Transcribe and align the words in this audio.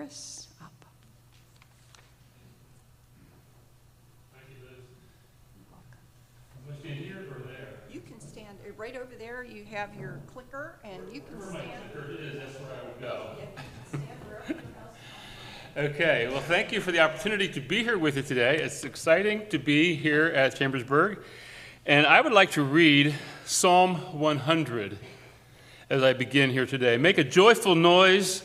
Chris 0.00 0.48
up. 0.62 0.72
Am 6.56 6.74
I 6.74 6.80
stand 6.80 7.00
here 7.00 7.26
or 7.30 7.42
there? 7.46 7.68
You 7.92 8.00
can 8.00 8.18
stand 8.18 8.56
uh, 8.66 8.72
right 8.78 8.96
over 8.96 9.14
there. 9.18 9.44
You 9.44 9.66
have 9.66 9.94
your 9.96 10.22
clicker, 10.32 10.78
and 10.84 11.02
you 11.12 11.20
can 11.20 11.38
stand. 11.42 11.82
There 11.92 12.12
it 12.12 12.18
is, 12.18 12.42
that's 12.42 12.54
where 12.60 12.80
I 12.80 12.84
would 12.86 12.98
go. 12.98 13.36
yeah, 13.40 13.62
stand 13.88 14.04
wherever 14.26 14.52
else. 14.54 15.90
Okay, 15.94 16.28
well, 16.30 16.40
thank 16.40 16.72
you 16.72 16.80
for 16.80 16.92
the 16.92 17.00
opportunity 17.00 17.50
to 17.50 17.60
be 17.60 17.82
here 17.82 17.98
with 17.98 18.16
you 18.16 18.22
today. 18.22 18.56
It's 18.56 18.84
exciting 18.84 19.48
to 19.50 19.58
be 19.58 19.94
here 19.96 20.28
at 20.28 20.56
Chambersburg. 20.56 21.18
And 21.84 22.06
I 22.06 22.22
would 22.22 22.32
like 22.32 22.52
to 22.52 22.62
read 22.62 23.14
Psalm 23.44 23.96
100 24.18 24.96
as 25.90 26.02
I 26.02 26.14
begin 26.14 26.48
here 26.48 26.64
today. 26.64 26.96
Make 26.96 27.18
a 27.18 27.24
joyful 27.24 27.74
noise 27.74 28.44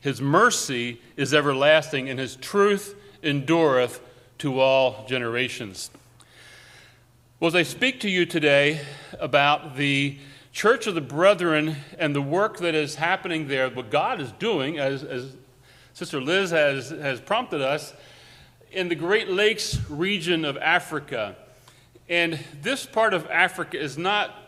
His 0.00 0.20
mercy 0.20 1.00
is 1.16 1.34
everlasting, 1.34 2.08
and 2.08 2.18
his 2.18 2.36
truth 2.36 2.94
endureth 3.22 4.00
to 4.38 4.60
all 4.60 5.04
generations. 5.08 5.90
Well, 7.40 7.48
as 7.48 7.54
I 7.54 7.64
speak 7.64 8.00
to 8.00 8.08
you 8.08 8.24
today 8.24 8.80
about 9.18 9.76
the 9.76 10.18
Church 10.52 10.86
of 10.86 10.94
the 10.94 11.02
Brethren 11.02 11.76
and 11.98 12.14
the 12.14 12.22
work 12.22 12.58
that 12.58 12.74
is 12.74 12.94
happening 12.94 13.48
there, 13.48 13.68
what 13.68 13.90
God 13.90 14.20
is 14.20 14.32
doing, 14.32 14.78
as, 14.78 15.04
as 15.04 15.36
Sister 15.92 16.20
Liz 16.20 16.50
has, 16.50 16.90
has 16.90 17.20
prompted 17.20 17.60
us, 17.60 17.92
in 18.72 18.88
the 18.88 18.94
Great 18.94 19.28
Lakes 19.28 19.78
region 19.90 20.44
of 20.44 20.56
Africa. 20.58 21.36
And 22.08 22.38
this 22.62 22.86
part 22.86 23.14
of 23.14 23.28
Africa 23.30 23.78
is 23.78 23.98
not 23.98 24.45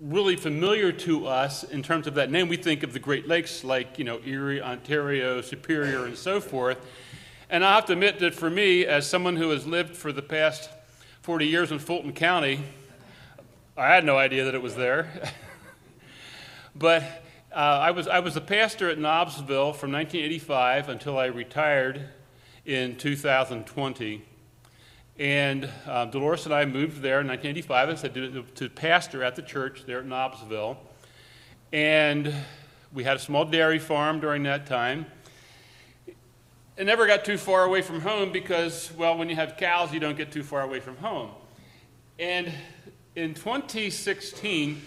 really 0.00 0.36
familiar 0.36 0.92
to 0.92 1.26
us 1.26 1.64
in 1.64 1.82
terms 1.82 2.06
of 2.06 2.14
that 2.14 2.30
name. 2.30 2.48
We 2.48 2.56
think 2.56 2.84
of 2.84 2.92
the 2.92 3.00
Great 3.00 3.26
Lakes 3.26 3.64
like, 3.64 3.98
you 3.98 4.04
know, 4.04 4.20
Erie, 4.24 4.62
Ontario, 4.62 5.40
Superior, 5.40 6.04
and 6.04 6.16
so 6.16 6.40
forth. 6.40 6.78
And 7.50 7.64
I 7.64 7.74
have 7.74 7.86
to 7.86 7.94
admit 7.94 8.20
that 8.20 8.34
for 8.34 8.48
me, 8.48 8.86
as 8.86 9.08
someone 9.08 9.36
who 9.36 9.50
has 9.50 9.66
lived 9.66 9.96
for 9.96 10.12
the 10.12 10.22
past 10.22 10.70
40 11.22 11.46
years 11.46 11.72
in 11.72 11.80
Fulton 11.80 12.12
County, 12.12 12.60
I 13.76 13.88
had 13.88 14.04
no 14.04 14.16
idea 14.16 14.44
that 14.44 14.54
it 14.54 14.62
was 14.62 14.76
there. 14.76 15.32
but 16.76 17.02
uh, 17.50 17.54
I, 17.54 17.90
was, 17.90 18.06
I 18.06 18.20
was 18.20 18.36
a 18.36 18.40
pastor 18.40 18.88
at 18.88 18.98
Knobsville 18.98 19.74
from 19.74 19.90
1985 19.90 20.90
until 20.90 21.18
I 21.18 21.26
retired 21.26 22.08
in 22.64 22.96
2020. 22.96 24.22
And 25.18 25.68
uh, 25.84 26.04
Dolores 26.04 26.44
and 26.44 26.54
I 26.54 26.64
moved 26.64 27.02
there 27.02 27.20
in 27.20 27.26
1985 27.26 27.88
and 27.88 27.98
said 27.98 28.14
to, 28.14 28.42
to 28.54 28.70
pastor 28.70 29.24
at 29.24 29.34
the 29.34 29.42
church 29.42 29.82
there 29.84 29.98
at 29.98 30.06
Knobsville. 30.06 30.76
And 31.72 32.32
we 32.92 33.02
had 33.02 33.16
a 33.16 33.20
small 33.20 33.44
dairy 33.44 33.80
farm 33.80 34.20
during 34.20 34.44
that 34.44 34.66
time. 34.66 35.06
It 36.76 36.84
never 36.84 37.08
got 37.08 37.24
too 37.24 37.36
far 37.36 37.64
away 37.64 37.82
from 37.82 38.00
home 38.00 38.30
because, 38.30 38.92
well, 38.96 39.18
when 39.18 39.28
you 39.28 39.34
have 39.34 39.56
cows, 39.56 39.92
you 39.92 39.98
don't 39.98 40.16
get 40.16 40.30
too 40.30 40.44
far 40.44 40.62
away 40.62 40.78
from 40.78 40.96
home. 40.98 41.30
And 42.20 42.52
in 43.16 43.34
2016, 43.34 44.80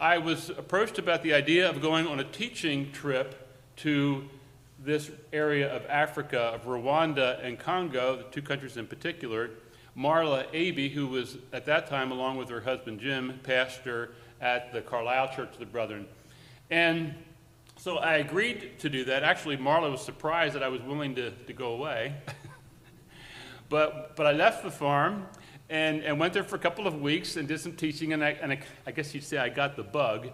I 0.00 0.16
was 0.16 0.48
approached 0.48 0.98
about 0.98 1.22
the 1.22 1.34
idea 1.34 1.68
of 1.68 1.82
going 1.82 2.06
on 2.06 2.20
a 2.20 2.24
teaching 2.24 2.90
trip 2.92 3.46
to 3.76 4.24
this 4.78 5.10
area 5.32 5.74
of 5.74 5.84
Africa, 5.86 6.38
of 6.38 6.64
Rwanda 6.64 7.44
and 7.44 7.58
Congo, 7.58 8.16
the 8.16 8.24
two 8.24 8.42
countries 8.42 8.76
in 8.76 8.86
particular, 8.86 9.50
Marla 9.96 10.46
Abe, 10.52 10.92
who 10.92 11.08
was 11.08 11.38
at 11.52 11.66
that 11.66 11.88
time, 11.88 12.12
along 12.12 12.36
with 12.36 12.48
her 12.48 12.60
husband 12.60 13.00
Jim, 13.00 13.40
pastor 13.42 14.14
at 14.40 14.72
the 14.72 14.80
Carlisle 14.80 15.34
Church 15.34 15.52
of 15.54 15.58
the 15.58 15.66
Brethren. 15.66 16.06
And 16.70 17.14
so 17.76 17.98
I 17.98 18.16
agreed 18.16 18.78
to 18.78 18.88
do 18.88 19.04
that. 19.06 19.24
Actually, 19.24 19.56
Marla 19.56 19.90
was 19.90 20.00
surprised 20.00 20.54
that 20.54 20.62
I 20.62 20.68
was 20.68 20.82
willing 20.82 21.14
to, 21.16 21.30
to 21.30 21.52
go 21.52 21.72
away. 21.72 22.14
but, 23.68 24.14
but 24.14 24.26
I 24.26 24.32
left 24.32 24.62
the 24.62 24.70
farm 24.70 25.26
and, 25.68 26.02
and 26.02 26.18
went 26.20 26.32
there 26.32 26.44
for 26.44 26.56
a 26.56 26.60
couple 26.60 26.86
of 26.86 27.00
weeks 27.00 27.36
and 27.36 27.48
did 27.48 27.60
some 27.60 27.72
teaching, 27.72 28.12
and, 28.12 28.24
I, 28.24 28.30
and 28.30 28.52
I, 28.52 28.60
I 28.86 28.92
guess 28.92 29.14
you'd 29.14 29.24
say 29.24 29.38
I 29.38 29.48
got 29.48 29.76
the 29.76 29.82
bug. 29.82 30.28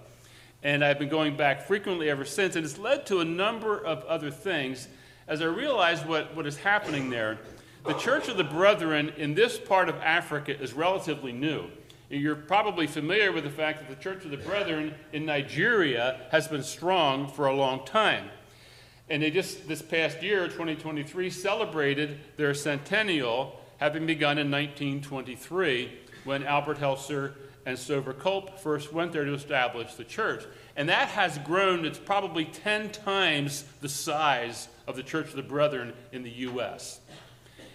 And 0.65 0.83
I've 0.83 0.99
been 0.99 1.11
going 1.11 1.37
back 1.37 1.67
frequently 1.67 2.09
ever 2.09 2.25
since, 2.25 2.57
and 2.57 2.65
it's 2.65 2.79
led 2.79 3.05
to 3.07 3.21
a 3.21 3.25
number 3.25 3.79
of 3.79 4.03
other 4.05 4.31
things 4.31 4.89
as 5.29 5.43
I 5.43 5.45
realized 5.45 6.07
what, 6.07 6.35
what 6.35 6.47
is 6.47 6.57
happening 6.57 7.11
there. 7.11 7.39
The 7.85 7.93
Church 7.95 8.29
of 8.29 8.39
the 8.39 8.45
Brethren 8.45 9.13
in 9.19 9.35
this 9.35 9.59
part 9.59 9.91
of 9.91 9.97
Africa 9.97 10.59
is 10.59 10.73
relatively 10.73 11.33
new. 11.33 11.67
You're 12.09 12.35
probably 12.35 12.87
familiar 12.87 13.31
with 13.31 13.45
the 13.45 13.51
fact 13.51 13.81
that 13.81 13.95
the 13.95 14.03
Church 14.03 14.25
of 14.25 14.31
the 14.31 14.39
Brethren 14.39 14.95
in 15.13 15.27
Nigeria 15.27 16.21
has 16.31 16.49
been 16.49 16.63
strong 16.63 17.29
for 17.29 17.47
a 17.47 17.55
long 17.55 17.85
time. 17.85 18.31
And 19.11 19.23
they 19.23 19.31
just, 19.31 19.69
this 19.69 19.83
past 19.83 20.23
year, 20.23 20.47
2023, 20.47 21.29
celebrated 21.29 22.21
their 22.39 22.55
centennial, 22.55 23.61
having 23.77 24.07
begun 24.07 24.39
in 24.39 24.51
1923 24.51 25.93
when 26.25 26.43
Albert 26.45 26.79
Helser 26.79 27.35
and 27.67 27.79
Stover 27.79 28.13
Kulp 28.13 28.59
first 28.59 28.93
went 28.93 29.13
there 29.13 29.25
to 29.25 29.33
establish 29.33 29.95
the 29.95 30.05
church. 30.05 30.45
And 30.77 30.89
that 30.89 31.09
has 31.09 31.39
grown, 31.39 31.85
it's 31.85 31.99
probably 31.99 32.45
10 32.45 32.91
times 32.91 33.65
the 33.81 33.89
size 33.89 34.69
of 34.87 34.97
the 34.97 35.03
Church 35.03 35.29
of 35.29 35.37
the 35.37 35.43
Brethren 35.43 35.95
in 36.13 36.23
the 36.23 36.31
U.S. 36.31 37.01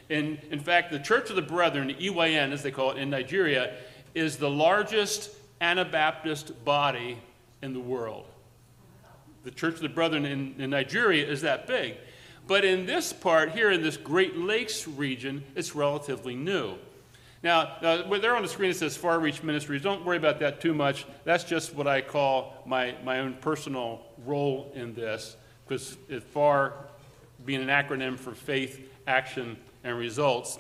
In, 0.10 0.38
in 0.52 0.60
fact, 0.60 0.92
the 0.92 1.00
Church 1.00 1.30
of 1.30 1.36
the 1.36 1.42
Brethren, 1.42 1.96
EYN 2.00 2.52
as 2.52 2.62
they 2.62 2.72
call 2.72 2.92
it 2.92 2.98
in 2.98 3.10
Nigeria, 3.10 3.76
is 4.14 4.38
the 4.38 4.50
largest 4.50 5.32
Anabaptist 5.62 6.64
body 6.64 7.18
in 7.62 7.74
the 7.74 7.80
world. 7.80 8.26
The 9.44 9.52
Church 9.52 9.76
of 9.76 9.82
the 9.82 9.90
Brethren 9.90 10.26
in, 10.26 10.56
in 10.60 10.70
Nigeria 10.70 11.26
is 11.28 11.42
that 11.42 11.66
big. 11.66 11.96
But 12.48 12.66
in 12.66 12.86
this 12.86 13.14
part, 13.14 13.52
here 13.52 13.72
in 13.72 13.84
this 13.84 13.98
Great 13.98 14.38
Lakes 14.38 14.88
region, 14.88 15.44
it's 15.56 15.76
relatively 15.76 16.36
new. 16.36 16.76
Now, 17.42 17.62
uh, 17.82 18.04
now 18.10 18.20
there 18.20 18.36
on 18.36 18.42
the 18.42 18.50
screen 18.50 18.72
it 18.72 18.76
says 18.76 18.98
Far 18.98 19.20
Reach 19.20 19.44
Ministries. 19.44 19.82
Don't 19.82 20.04
worry 20.04 20.18
about 20.18 20.40
that 20.40 20.60
too 20.60 20.74
much. 20.74 21.06
That's 21.24 21.46
just 21.46 21.74
what 21.74 21.88
I 21.88 22.02
call 22.02 22.62
my, 22.66 22.96
my 23.04 23.20
own 23.20 23.36
personal 23.36 24.02
role 24.26 24.72
in 24.76 24.94
this, 24.94 25.38
because 25.66 25.98
FAR 26.34 26.74
being 27.46 27.62
an 27.62 27.70
acronym 27.70 28.20
for 28.20 28.34
faith, 28.34 28.92
action, 29.08 29.58
and 29.86 29.98
results. 29.98 30.60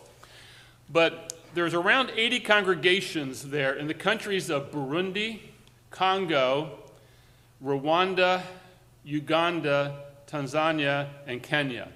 But 0.90 1.34
there's 1.54 1.74
around 1.74 2.12
80 2.16 2.40
congregations 2.42 3.44
there 3.44 3.74
in 3.74 3.88
the 3.88 3.94
countries 3.94 4.50
of 4.50 4.72
Burundi, 4.72 5.42
Congo, 5.92 6.80
Rwanda, 7.64 8.42
Uganda, 9.04 10.06
Tanzania, 10.28 11.10
and 11.28 11.44
Kenya. 11.44 11.90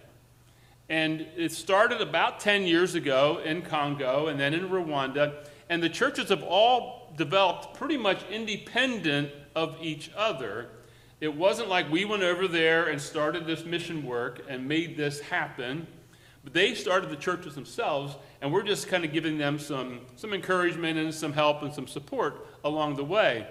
And 0.93 1.25
it 1.35 1.51
started 1.51 2.01
about 2.01 2.39
10 2.39 2.67
years 2.67 2.93
ago 2.93 3.41
in 3.43 3.63
Congo 3.63 4.27
and 4.27 4.39
then 4.39 4.53
in 4.53 4.69
Rwanda. 4.69 5.33
And 5.67 5.81
the 5.81 5.89
churches 5.89 6.29
have 6.29 6.43
all 6.43 7.11
developed 7.17 7.75
pretty 7.75 7.97
much 7.97 8.23
independent 8.29 9.31
of 9.55 9.75
each 9.81 10.11
other. 10.15 10.69
It 11.19 11.35
wasn't 11.35 11.67
like 11.67 11.91
we 11.91 12.05
went 12.05 12.21
over 12.21 12.47
there 12.47 12.89
and 12.89 13.01
started 13.01 13.47
this 13.47 13.65
mission 13.65 14.05
work 14.05 14.45
and 14.47 14.67
made 14.67 14.95
this 14.95 15.19
happen. 15.19 15.87
But 16.43 16.53
they 16.53 16.75
started 16.75 17.09
the 17.09 17.15
churches 17.15 17.55
themselves, 17.55 18.15
and 18.39 18.53
we're 18.53 18.61
just 18.61 18.87
kind 18.87 19.03
of 19.03 19.11
giving 19.11 19.39
them 19.39 19.57
some, 19.57 20.01
some 20.15 20.31
encouragement 20.31 20.99
and 20.99 21.11
some 21.11 21.33
help 21.33 21.63
and 21.63 21.73
some 21.73 21.87
support 21.87 22.45
along 22.63 22.97
the 22.97 23.03
way. 23.03 23.47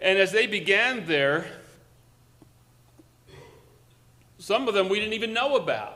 And 0.00 0.18
as 0.18 0.32
they 0.32 0.48
began 0.48 1.06
there, 1.06 1.46
some 4.38 4.66
of 4.66 4.74
them 4.74 4.88
we 4.88 4.98
didn't 4.98 5.14
even 5.14 5.32
know 5.32 5.54
about. 5.54 5.95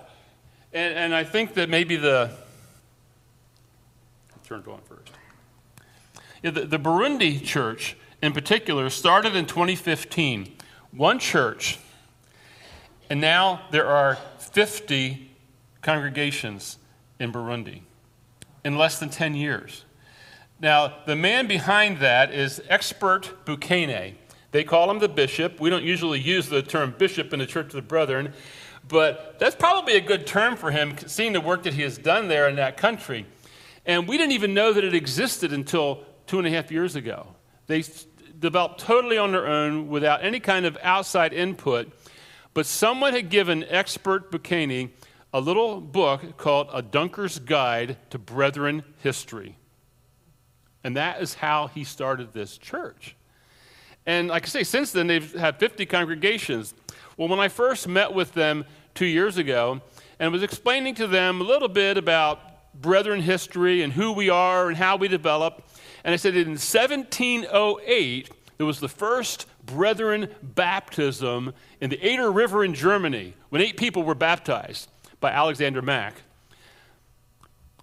And, 0.73 0.95
and 0.95 1.15
I 1.15 1.25
think 1.25 1.55
that 1.55 1.69
maybe 1.69 1.97
the. 1.97 2.31
I'll 4.33 4.43
turn. 4.45 4.63
Yeah, 6.43 6.51
the, 6.51 6.65
the 6.65 6.79
Burundi 6.79 7.43
church, 7.45 7.97
in 8.23 8.33
particular, 8.33 8.89
started 8.89 9.37
in 9.37 9.47
2015. 9.47 10.57
One 10.93 11.19
church. 11.19 11.79
And 13.11 13.21
now 13.21 13.63
there 13.71 13.87
are 13.87 14.17
50 14.39 15.31
congregations 15.83 16.79
in 17.19 17.33
Burundi 17.33 17.83
in 18.65 18.77
less 18.77 18.99
than 18.99 19.11
10 19.11 19.35
years. 19.35 19.85
Now, 20.61 20.95
the 21.07 21.17
man 21.17 21.47
behind 21.47 21.99
that 21.99 22.33
is 22.33 22.63
Expert 22.69 23.47
Bukene. 23.47 24.15
They 24.53 24.65
call 24.65 24.91
him 24.91 24.99
the 24.99 25.09
bishop. 25.09 25.61
We 25.61 25.71
don't 25.71 25.85
usually 25.85 26.21
use 26.21 26.49
the 26.49 26.63
term 26.63 26.95
bishop 26.99 27.33
in 27.33 27.39
the 27.39 27.47
Church 27.47 27.67
of 27.67 27.73
the 27.73 27.83
Brethren, 27.83 28.33
but 28.89 29.39
that's 29.39 29.55
probably 29.55 29.97
a 29.97 30.01
good 30.01 30.27
term 30.27 30.57
for 30.57 30.71
him, 30.71 30.97
seeing 31.07 31.33
the 31.33 31.41
work 31.41 31.63
that 31.65 31.75
he 31.75 31.83
has 31.83 31.99
done 31.99 32.29
there 32.29 32.49
in 32.49 32.57
that 32.57 32.77
country. 32.77 33.27
And 33.87 34.07
we 34.07 34.19
didn't 34.19 34.33
even 34.33 34.55
know 34.55 34.73
that 34.73 34.85
it 34.85 34.95
existed 34.95 35.53
until 35.53 36.05
two 36.27 36.39
and 36.39 36.47
a 36.47 36.51
half 36.51 36.71
years 36.71 36.97
ago. 36.97 37.29
They 37.67 37.85
developed 38.39 38.81
totally 38.81 39.19
on 39.19 39.33
their 39.33 39.47
own 39.47 39.89
without 39.89 40.25
any 40.25 40.41
kind 40.41 40.67
of 40.67 40.77
outside 40.83 41.33
input. 41.33 41.93
But 42.53 42.67
someone 42.67 43.13
had 43.13 43.31
given 43.31 43.65
expert 43.69 44.33
Bukene 44.33 44.91
a 45.33 45.41
little 45.41 45.81
book 45.81 46.37
called 46.37 46.69
A 46.73 46.83
Dunker's 46.83 47.39
Guide 47.39 47.97
to 48.11 48.19
Brethren 48.19 48.83
History. 48.99 49.57
And 50.83 50.97
that 50.97 51.23
is 51.23 51.35
how 51.35 51.69
he 51.69 51.85
started 51.85 52.33
this 52.33 52.59
church. 52.59 53.15
And 54.07 54.29
like 54.29 54.45
I 54.45 54.49
say, 54.49 54.65
since 54.65 54.93
then, 54.93 55.07
they've 55.07 55.33
had 55.35 55.59
50 55.59 55.87
congregations. 55.87 56.75
Well, 57.21 57.29
when 57.29 57.39
I 57.39 57.49
first 57.49 57.87
met 57.87 58.15
with 58.15 58.33
them 58.33 58.65
two 58.95 59.05
years 59.05 59.37
ago 59.37 59.83
and 60.19 60.33
was 60.33 60.43
explaining 60.43 60.95
to 60.95 61.07
them 61.07 61.43
a 61.43 61.45
little 61.45 61.69
bit 61.69 61.99
about 61.99 62.41
brethren 62.73 63.21
history 63.21 63.83
and 63.83 63.93
who 63.93 64.13
we 64.13 64.31
are 64.31 64.69
and 64.69 64.77
how 64.79 64.97
we 64.97 65.07
develop, 65.07 65.69
and 66.03 66.15
I 66.15 66.17
said 66.17 66.35
in 66.35 66.53
1708, 66.53 68.31
there 68.57 68.65
was 68.65 68.81
the 68.81 68.89
first 68.89 69.47
brethren 69.67 70.31
baptism 70.43 71.53
in 71.83 71.91
the 71.91 72.03
Eder 72.03 72.33
River 72.33 72.65
in 72.65 72.73
Germany 72.73 73.35
when 73.51 73.61
eight 73.61 73.77
people 73.77 74.03
were 74.03 74.15
baptized 74.15 74.89
by 75.21 75.31
Alexander 75.31 75.83
Mack. 75.83 76.23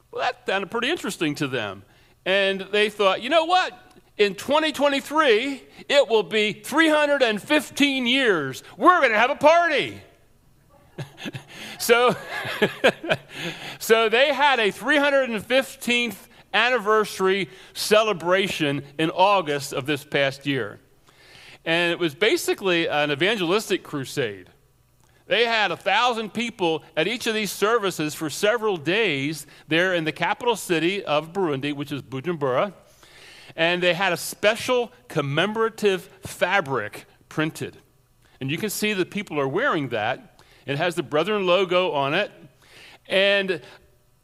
Well, 0.09 0.23
that 0.23 0.47
sounded 0.47 0.71
pretty 0.71 0.89
interesting 0.89 1.35
to 1.35 1.47
them. 1.47 1.83
And 2.25 2.61
they 2.71 2.89
thought, 2.89 3.21
you 3.21 3.29
know 3.29 3.45
what? 3.45 3.86
In 4.17 4.33
2023, 4.33 5.63
it 5.87 6.07
will 6.09 6.23
be 6.23 6.51
315 6.51 8.07
years. 8.07 8.63
We're 8.75 8.99
going 8.99 9.11
to 9.11 9.17
have 9.17 9.29
a 9.29 9.35
party. 9.35 10.01
so, 11.79 12.15
so 13.79 14.09
they 14.09 14.33
had 14.33 14.59
a 14.59 14.71
315th 14.71 16.15
anniversary 16.51 17.49
celebration 17.73 18.83
in 18.97 19.11
August 19.11 19.73
of 19.73 19.85
this 19.85 20.03
past 20.03 20.47
year. 20.47 20.79
And 21.63 21.91
it 21.91 21.99
was 21.99 22.15
basically 22.15 22.89
an 22.89 23.11
evangelistic 23.11 23.83
crusade. 23.83 24.49
They 25.27 25.45
had 25.45 25.71
a 25.71 25.77
thousand 25.77 26.33
people 26.33 26.83
at 26.95 27.07
each 27.07 27.27
of 27.27 27.35
these 27.35 27.51
services 27.51 28.15
for 28.15 28.29
several 28.29 28.77
days 28.77 29.45
there 29.67 29.93
in 29.93 30.05
the 30.05 30.11
capital 30.11 30.55
city 30.55 31.03
of 31.03 31.33
Burundi, 31.33 31.73
which 31.73 31.91
is 31.91 32.01
Bujumbura. 32.01 32.73
And 33.57 33.83
they 33.83 33.93
had 33.93 34.13
a 34.13 34.17
special 34.17 34.93
commemorative 35.09 36.03
fabric 36.21 37.05
printed. 37.27 37.75
And 38.39 38.49
you 38.49 38.57
can 38.57 38.69
see 38.69 38.93
that 38.93 39.11
people 39.11 39.39
are 39.39 39.47
wearing 39.47 39.89
that. 39.89 40.41
It 40.65 40.77
has 40.77 40.95
the 40.95 41.03
Brethren 41.03 41.45
logo 41.45 41.91
on 41.91 42.13
it. 42.13 42.31
And 43.07 43.61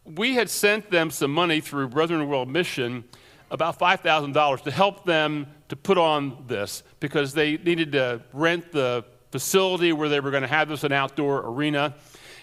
we 0.05 0.35
had 0.35 0.49
sent 0.49 0.91
them 0.91 1.09
some 1.09 1.33
money 1.33 1.59
through 1.59 1.89
Brethren 1.89 2.27
World 2.27 2.47
Mission, 2.47 3.03
about 3.49 3.79
$5,000, 3.79 4.63
to 4.63 4.71
help 4.71 5.03
them 5.03 5.47
to 5.69 5.75
put 5.75 5.97
on 5.97 6.43
this 6.47 6.83
because 6.99 7.33
they 7.33 7.57
needed 7.57 7.93
to 7.93 8.21
rent 8.33 8.71
the 8.71 9.03
facility 9.31 9.93
where 9.93 10.09
they 10.09 10.19
were 10.19 10.29
going 10.29 10.43
to 10.43 10.47
have 10.47 10.69
this 10.69 10.83
an 10.83 10.91
outdoor 10.91 11.47
arena 11.47 11.95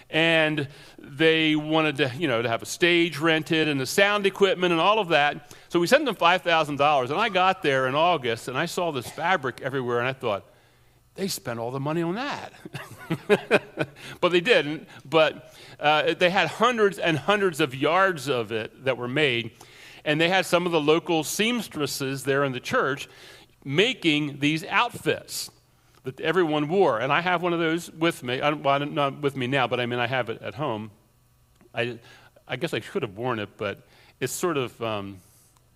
and 0.09 0.67
they 0.99 1.55
wanted 1.55 1.95
to 1.95 2.11
you 2.17 2.27
know 2.27 2.41
to 2.41 2.49
have 2.49 2.61
a 2.61 2.65
stage 2.65 3.17
rented 3.17 3.69
and 3.69 3.79
the 3.79 3.85
sound 3.85 4.25
equipment 4.25 4.73
and 4.73 4.81
all 4.81 4.99
of 4.99 5.07
that 5.07 5.55
so 5.71 5.79
we 5.79 5.87
sent 5.87 6.03
them 6.05 6.15
$5000 6.15 7.09
and 7.09 7.13
i 7.13 7.29
got 7.29 7.63
there 7.63 7.87
in 7.87 7.95
august 7.95 8.47
and 8.47 8.57
i 8.57 8.65
saw 8.65 8.91
this 8.91 9.09
fabric 9.09 9.61
everywhere 9.61 9.99
and 9.99 10.07
i 10.07 10.13
thought 10.13 10.45
they 11.15 11.27
spent 11.27 11.59
all 11.59 11.71
the 11.71 11.79
money 11.79 12.01
on 12.01 12.15
that 12.15 12.53
but 14.21 14.31
they 14.31 14.41
didn't 14.41 14.87
but 15.05 15.53
uh, 15.79 16.13
they 16.13 16.29
had 16.29 16.47
hundreds 16.47 16.99
and 16.99 17.17
hundreds 17.17 17.59
of 17.59 17.73
yards 17.73 18.27
of 18.27 18.51
it 18.51 18.83
that 18.83 18.97
were 18.97 19.07
made 19.07 19.51
and 20.05 20.19
they 20.19 20.29
had 20.29 20.45
some 20.45 20.65
of 20.65 20.71
the 20.71 20.81
local 20.81 21.23
seamstresses 21.23 22.23
there 22.23 22.43
in 22.43 22.51
the 22.51 22.59
church 22.59 23.07
making 23.63 24.39
these 24.39 24.65
outfits 24.65 25.49
that 26.03 26.19
everyone 26.19 26.67
wore. 26.67 26.99
And 26.99 27.13
I 27.13 27.21
have 27.21 27.41
one 27.41 27.53
of 27.53 27.59
those 27.59 27.91
with 27.91 28.23
me. 28.23 28.41
I 28.41 28.51
well, 28.51 28.79
not 28.79 29.21
with 29.21 29.35
me 29.35 29.47
now, 29.47 29.67
but 29.67 29.79
I 29.79 29.85
mean, 29.85 29.99
I 29.99 30.07
have 30.07 30.29
it 30.29 30.41
at 30.41 30.55
home. 30.55 30.91
I, 31.73 31.99
I 32.47 32.55
guess 32.55 32.73
I 32.73 32.79
should 32.79 33.03
have 33.03 33.17
worn 33.17 33.39
it, 33.39 33.49
but 33.57 33.87
it's 34.19 34.33
sort 34.33 34.57
of, 34.57 34.81
um, 34.81 35.19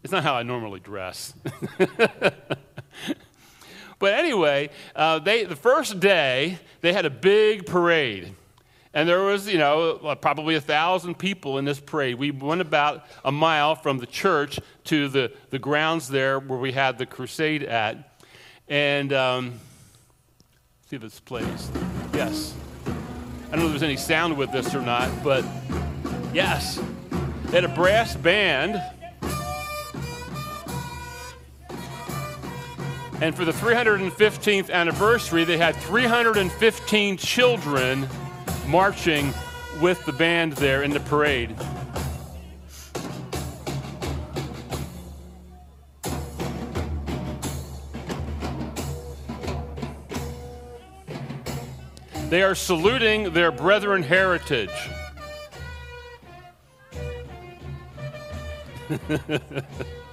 it's 0.06 0.12
not 0.12 0.22
how 0.22 0.36
I 0.36 0.44
normally 0.44 0.80
dress. 0.80 1.34
but 3.98 4.14
anyway, 4.14 4.70
uh, 4.96 5.18
they, 5.18 5.46
the 5.46 5.56
first 5.56 6.00
day, 6.00 6.60
they 6.82 6.94
had 6.94 7.08
a 7.08 7.10
big 7.10 7.66
parade. 7.66 8.36
And 8.94 9.10
there 9.10 9.24
was, 9.24 9.48
you 9.48 9.58
know, 9.58 10.16
probably 10.22 10.54
a 10.54 10.62
thousand 10.62 11.18
people 11.18 11.58
in 11.58 11.66
this 11.66 11.80
parade. 11.80 12.20
We 12.20 12.30
went 12.30 12.62
about 12.62 13.08
a 13.24 13.32
mile 13.32 13.74
from 13.74 13.98
the 13.98 14.06
church 14.06 14.60
to 14.84 15.10
the, 15.10 15.32
the 15.50 15.58
grounds 15.58 16.08
there 16.08 16.38
where 16.40 16.60
we 16.60 16.72
had 16.72 17.00
the 17.00 17.08
crusade 17.08 17.64
at. 17.64 18.22
And 18.68 19.12
um, 19.12 19.60
see 20.88 20.98
if 20.98 21.02
this 21.02 21.20
plays. 21.20 21.72
Yes. 22.14 22.54
I 22.86 23.56
don't 23.56 23.62
know 23.62 23.66
if 23.66 23.72
there's 23.72 23.82
any 23.82 23.98
sound 23.98 24.38
with 24.38 24.52
this 24.52 24.76
or 24.76 24.82
not, 24.82 25.10
but 25.24 25.44
yes. 26.32 26.80
They 27.46 27.60
had 27.60 27.64
a 27.64 27.70
brass 27.70 28.16
band. 28.16 28.80
And 33.22 33.34
for 33.34 33.46
the 33.46 33.54
315th 33.54 34.70
anniversary, 34.70 35.46
they 35.46 35.58
had 35.58 35.76
315 35.78 37.18
children 37.18 38.08
marching 38.68 39.34
with 39.82 40.04
the 40.06 40.12
band 40.12 40.54
there 40.54 40.84
in 40.84 40.92
the 40.92 41.00
parade. 41.00 41.56
They 52.30 52.44
are 52.44 52.56
saluting 52.56 53.32
their 53.32 53.52
brethren 53.52 54.04
heritage. 54.04 54.70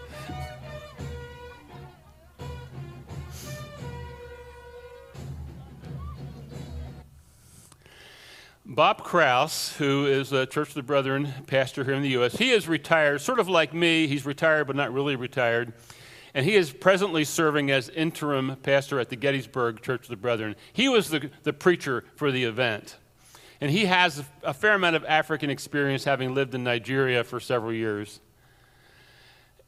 Bob 8.83 9.05
Kraus, 9.05 9.77
who 9.77 10.07
is 10.07 10.33
a 10.33 10.45
Church 10.45 10.71
of 10.71 10.75
the 10.75 10.83
Brethren 10.83 11.33
pastor 11.47 11.85
here 11.85 11.95
in 11.95 12.03
the 12.03 12.09
U.S., 12.09 12.35
he 12.35 12.51
is 12.51 12.67
retired, 12.67 13.21
sort 13.21 13.39
of 13.39 13.49
like 13.49 13.73
me. 13.73 14.09
He's 14.09 14.27
retired, 14.27 14.67
but 14.67 14.75
not 14.75 14.93
really 14.93 15.15
retired 15.15 15.73
and 16.35 16.45
he 16.45 16.57
is 16.57 16.73
presently 16.73 17.23
serving 17.23 17.71
as 17.71 17.89
interim 17.91 18.57
pastor 18.65 18.99
at 18.99 19.09
the 19.09 19.15
Gettysburg 19.15 19.83
Church 19.83 20.03
of 20.03 20.09
the 20.09 20.17
Brethren. 20.17 20.57
He 20.73 20.89
was 20.89 21.11
the, 21.11 21.31
the 21.45 21.53
preacher 21.53 22.03
for 22.17 22.33
the 22.33 22.43
event. 22.43 22.97
And 23.61 23.71
he 23.71 23.85
has 23.85 24.25
a 24.43 24.53
fair 24.53 24.75
amount 24.75 24.97
of 24.97 25.05
African 25.05 25.49
experience, 25.49 26.03
having 26.03 26.35
lived 26.35 26.53
in 26.53 26.65
Nigeria 26.65 27.23
for 27.23 27.39
several 27.39 27.73
years. 27.73 28.19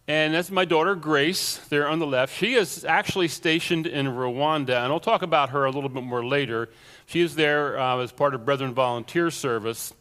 And 0.07 0.35
that's 0.35 0.51
my 0.51 0.67
daughter, 0.67 0.95
Grace, 0.95 1.59
there 1.69 1.89
on 1.89 1.99
the 1.99 2.07
left. 2.07 2.37
She 2.37 2.55
is 2.55 2.85
actually 2.85 3.29
stationed 3.29 3.87
in 3.87 4.07
Rwanda, 4.07 4.85
and 4.85 4.93
I'll 4.93 5.01
talk 5.01 5.23
about 5.23 5.51
her 5.51 5.65
a 5.65 5.71
little 5.71 5.89
bit 5.89 6.03
more 6.03 6.25
later. 6.25 6.69
She 7.07 7.21
is 7.21 7.35
there 7.35 7.79
uh, 7.79 7.99
as 7.99 8.13
part 8.13 8.35
of 8.35 8.45
Brethren 8.45 8.75
Volunteer 8.75 9.31
Service, 9.31 9.93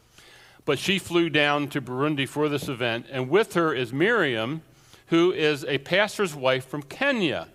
but 0.65 0.79
she 0.79 0.99
flew 0.99 1.29
down 1.29 1.67
to 1.69 1.81
Burundi 1.81 2.27
for 2.27 2.49
this 2.49 2.69
event. 2.69 3.05
And 3.11 3.29
with 3.29 3.53
her 3.53 3.73
is 3.73 3.91
Miriam, 3.91 4.61
who 5.07 5.31
is 5.31 5.65
a 5.65 5.77
pastor's 5.79 6.33
wife 6.33 6.65
from 6.65 6.83
Kenya. 6.83 7.47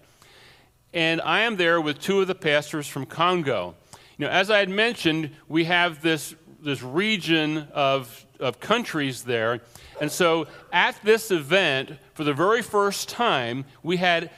And 0.93 1.21
I 1.21 1.41
am 1.41 1.57
there 1.57 1.81
with 1.81 2.01
two 2.01 2.21
of 2.21 2.27
the 2.27 2.35
pastors 2.35 2.87
from 2.87 3.07
Congo. 3.07 3.75
You 4.17 4.27
know, 4.27 4.31
as 4.31 4.51
I 4.51 4.59
had 4.59 4.69
mentioned, 4.69 5.31
we 5.49 5.65
have 5.65 6.03
this, 6.03 6.35
this 6.63 6.83
region 6.83 7.69
of, 7.73 8.27
of 8.41 8.61
countries 8.61 9.23
there. 9.23 9.61
And 10.01 10.11
so 10.11 10.47
at 10.73 11.01
this 11.03 11.31
event, 11.31 11.93
for 12.15 12.25
the 12.25 12.35
very 12.35 12.63
first 12.63 13.09
time, 13.09 13.65
we 13.83 13.97
had 13.97 14.31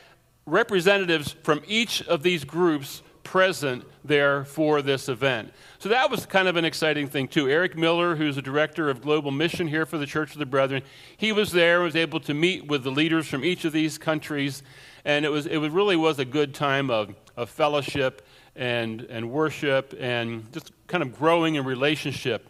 representatives 0.46 1.34
from 1.42 1.62
each 1.66 2.02
of 2.02 2.22
these 2.22 2.44
groups 2.44 3.02
present 3.30 3.84
there 4.04 4.44
for 4.44 4.82
this 4.82 5.08
event. 5.08 5.52
So 5.78 5.88
that 5.90 6.10
was 6.10 6.26
kind 6.26 6.48
of 6.48 6.56
an 6.56 6.64
exciting 6.64 7.06
thing, 7.06 7.28
too. 7.28 7.48
Eric 7.48 7.78
Miller, 7.78 8.16
who's 8.16 8.34
the 8.34 8.42
director 8.42 8.90
of 8.90 9.00
global 9.00 9.30
mission 9.30 9.68
here 9.68 9.86
for 9.86 9.98
the 9.98 10.06
Church 10.06 10.32
of 10.32 10.40
the 10.40 10.46
Brethren, 10.46 10.82
he 11.16 11.30
was 11.30 11.52
there, 11.52 11.80
was 11.80 11.94
able 11.94 12.18
to 12.18 12.34
meet 12.34 12.66
with 12.66 12.82
the 12.82 12.90
leaders 12.90 13.28
from 13.28 13.44
each 13.44 13.64
of 13.64 13.72
these 13.72 13.98
countries, 13.98 14.64
and 15.04 15.24
it, 15.24 15.28
was, 15.28 15.46
it 15.46 15.58
really 15.58 15.94
was 15.94 16.18
a 16.18 16.24
good 16.24 16.52
time 16.56 16.90
of, 16.90 17.14
of 17.36 17.48
fellowship 17.48 18.26
and, 18.56 19.02
and 19.02 19.30
worship 19.30 19.94
and 20.00 20.52
just 20.52 20.72
kind 20.88 21.00
of 21.00 21.16
growing 21.16 21.54
in 21.54 21.64
relationship. 21.64 22.48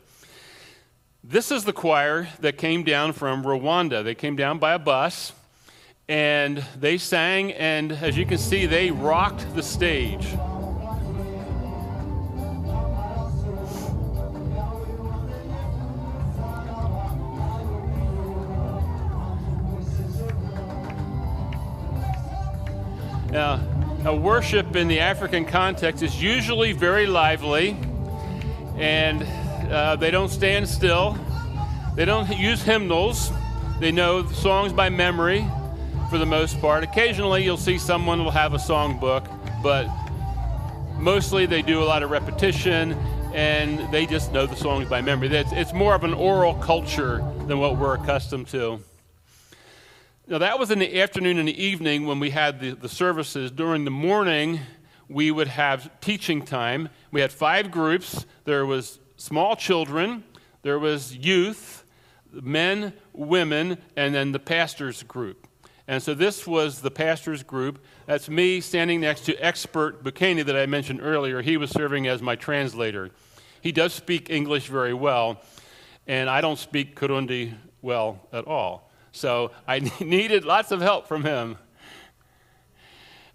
This 1.23 1.51
is 1.53 1.65
the 1.65 1.75
choir 1.75 2.27
that 2.39 2.57
came 2.57 2.85
down 2.85 3.13
from 3.13 3.45
Rwanda. 3.45 4.03
They 4.03 4.15
came 4.15 4.35
down 4.35 4.59
by 4.59 4.73
a 4.73 4.79
bus 4.79 5.35
and 6.09 6.65
they 6.79 6.97
sang, 6.97 7.53
and 7.53 7.93
as 7.93 8.17
you 8.17 8.25
can 8.25 8.39
see, 8.39 8.65
they 8.65 8.91
rocked 8.91 9.55
the 9.55 9.63
stage. 9.63 10.27
Now, 23.31 23.57
now, 24.03 24.15
worship 24.15 24.77
in 24.77 24.89
the 24.89 25.01
African 25.01 25.45
context 25.45 26.03
is 26.03 26.23
usually 26.23 26.73
very 26.73 27.07
lively, 27.07 27.77
and 28.77 29.23
uh, 29.71 29.97
they 29.97 30.11
don't 30.11 30.31
stand 30.31 30.67
still. 30.67 31.19
They 31.97 32.07
don't 32.07 32.29
use 32.39 32.63
hymnals. 32.63 33.31
They 33.79 33.93
know 33.93 34.27
songs 34.29 34.73
by 34.73 34.89
memory 34.89 35.47
for 36.09 36.17
the 36.17 36.25
most 36.25 36.61
part. 36.63 36.83
Occasionally, 36.83 37.45
you'll 37.45 37.59
see 37.59 37.77
someone 37.77 38.25
will 38.25 38.31
have 38.31 38.55
a 38.55 38.59
song 38.59 38.99
book, 38.99 39.25
but 39.63 39.87
mostly 40.99 41.45
they 41.45 41.61
do 41.61 41.83
a 41.83 41.85
lot 41.85 42.03
of 42.03 42.11
repetition 42.11 42.93
and 43.35 43.93
they 43.93 44.07
just 44.07 44.33
know 44.33 44.47
the 44.47 44.57
songs 44.57 44.89
by 44.89 45.03
memory. 45.03 45.29
It's 45.31 45.73
more 45.73 45.95
of 45.95 46.05
an 46.05 46.15
oral 46.15 46.55
culture 46.55 47.19
than 47.47 47.59
what 47.59 47.77
we're 47.77 47.95
accustomed 47.95 48.49
to. 48.49 48.81
Now, 50.31 50.39
that 50.39 50.61
was 50.61 50.71
in 50.71 50.79
the 50.79 51.01
afternoon 51.01 51.41
and 51.41 51.49
the 51.49 51.61
evening 51.61 52.07
when 52.07 52.21
we 52.21 52.31
had 52.31 52.61
the, 52.61 52.77
the 52.77 52.89
services. 52.89 53.51
During 53.51 53.85
the 53.85 53.91
morning, 53.91 54.61
we 55.09 55.33
would 55.33 55.49
have 55.49 55.91
teaching 56.01 56.43
time. 56.43 56.89
We 57.11 57.21
had 57.21 57.33
five 57.33 57.73
groups. 57.73 58.27
There 58.45 58.65
was 58.65 59.01
small 59.17 59.57
children, 59.57 60.23
there 60.63 60.79
was 60.79 61.17
youth, 61.17 61.83
men, 62.31 62.93
women, 63.13 63.79
and 63.97 64.15
then 64.15 64.31
the 64.31 64.39
pastor's 64.39 65.03
group. 65.03 65.49
And 65.89 66.01
so 66.01 66.15
this 66.15 66.47
was 66.47 66.81
the 66.81 66.93
pastor's 66.93 67.43
group. 67.43 67.85
That's 68.07 68.29
me 68.29 68.61
standing 68.61 69.01
next 69.01 69.23
to 69.23 69.35
expert 69.45 70.05
Bukene 70.05 70.47
that 70.47 70.55
I 70.55 70.67
mentioned 70.67 71.01
earlier. 71.03 71.43
He 71.43 71.57
was 71.57 71.71
serving 71.71 72.07
as 72.07 72.23
my 72.23 72.37
translator. 72.37 73.11
He 73.63 73.73
does 73.73 73.93
speak 73.93 74.31
English 74.31 74.69
very 74.69 74.95
well, 74.95 75.43
and 76.07 76.31
I 76.31 76.41
don't 76.41 76.57
speak 76.57 76.95
Kirundi 76.95 77.53
well 77.83 78.29
at 78.33 78.47
all. 78.47 78.90
So 79.13 79.51
I 79.67 79.79
needed 80.01 80.45
lots 80.45 80.71
of 80.71 80.81
help 80.81 81.07
from 81.07 81.25
him. 81.25 81.57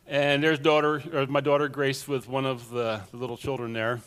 And 0.08 0.44
there's 0.44 0.60
daughter, 0.60 1.02
or 1.14 1.26
my 1.26 1.42
daughter 1.42 1.68
Grace 1.68 2.08
with 2.08 2.30
one 2.30 2.46
of 2.46 2.70
the, 2.70 3.02
little 3.12 3.38
children 3.38 3.74
there. 3.74 4.02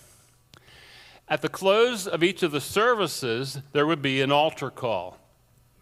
At 1.28 1.42
the 1.42 1.48
close 1.48 2.06
of 2.06 2.22
each 2.22 2.42
of 2.42 2.52
the 2.52 2.60
services, 2.60 3.60
there 3.72 3.86
would 3.86 4.00
be 4.00 4.22
an 4.22 4.30
altar 4.30 4.70
call. 4.70 5.18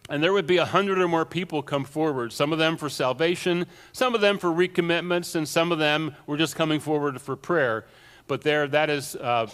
And 0.09 0.23
there 0.23 0.33
would 0.33 0.47
be 0.47 0.57
a 0.57 0.65
hundred 0.65 0.99
or 0.99 1.07
more 1.07 1.25
people 1.25 1.61
come 1.61 1.83
forward, 1.83 2.33
some 2.33 2.51
of 2.51 2.59
them 2.59 2.77
for 2.77 2.89
salvation, 2.89 3.67
some 3.91 4.15
of 4.15 4.21
them 4.21 4.39
for 4.39 4.49
recommitments, 4.49 5.35
and 5.35 5.47
some 5.47 5.71
of 5.71 5.79
them 5.79 6.15
were 6.25 6.37
just 6.37 6.55
coming 6.55 6.79
forward 6.79 7.21
for 7.21 7.35
prayer. 7.35 7.85
But 8.27 8.41
there, 8.41 8.67
that 8.67 8.89
is 8.89 9.15
uh, 9.15 9.47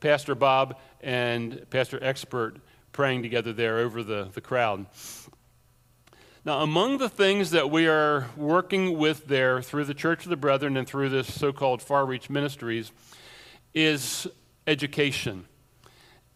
Pastor 0.00 0.34
Bob 0.34 0.78
and 1.00 1.64
Pastor 1.70 2.02
Expert 2.02 2.56
praying 2.92 3.22
together 3.22 3.52
there 3.52 3.78
over 3.78 4.02
the, 4.02 4.28
the 4.32 4.40
crowd. 4.40 4.86
Now, 6.44 6.62
among 6.62 6.98
the 6.98 7.08
things 7.08 7.50
that 7.50 7.70
we 7.70 7.86
are 7.86 8.28
working 8.36 8.98
with 8.98 9.28
there 9.28 9.62
through 9.62 9.84
the 9.84 9.94
Church 9.94 10.24
of 10.24 10.30
the 10.30 10.36
Brethren 10.36 10.76
and 10.76 10.88
through 10.88 11.10
this 11.10 11.32
so 11.32 11.52
called 11.52 11.80
Far 11.80 12.04
Reach 12.04 12.28
Ministries 12.28 12.90
is 13.74 14.26
education. 14.66 15.44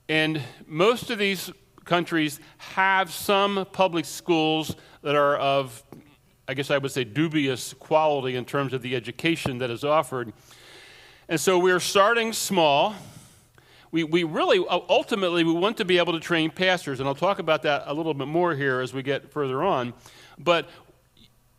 And 0.08 0.40
most 0.64 1.10
of 1.10 1.18
these 1.18 1.50
countries 1.84 2.38
have 2.58 3.10
some 3.10 3.66
public 3.72 4.04
schools 4.04 4.76
that 5.02 5.16
are 5.16 5.38
of, 5.38 5.82
I 6.46 6.54
guess 6.54 6.70
I 6.70 6.78
would 6.78 6.92
say, 6.92 7.02
dubious 7.02 7.74
quality 7.74 8.36
in 8.36 8.44
terms 8.44 8.74
of 8.74 8.82
the 8.82 8.94
education 8.94 9.58
that 9.58 9.70
is 9.70 9.82
offered. 9.82 10.32
And 11.28 11.40
so 11.40 11.58
we're 11.58 11.80
starting 11.80 12.32
small 12.32 12.94
we, 13.90 14.04
we 14.04 14.24
really, 14.24 14.58
uh, 14.58 14.80
ultimately, 14.88 15.44
we 15.44 15.52
want 15.52 15.76
to 15.78 15.84
be 15.84 15.98
able 15.98 16.12
to 16.12 16.20
train 16.20 16.50
pastors, 16.50 17.00
and 17.00 17.08
I'll 17.08 17.14
talk 17.14 17.38
about 17.38 17.62
that 17.62 17.84
a 17.86 17.94
little 17.94 18.14
bit 18.14 18.28
more 18.28 18.54
here 18.54 18.80
as 18.80 18.92
we 18.92 19.02
get 19.02 19.30
further 19.30 19.62
on. 19.62 19.94
But 20.38 20.68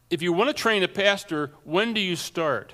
if 0.10 0.22
you 0.22 0.34
want 0.34 0.50
to 0.50 0.54
train 0.54 0.84
a 0.84 0.88
pastor, 0.88 1.52
when 1.64 1.94
do 1.94 2.02
you 2.02 2.16
start? 2.16 2.74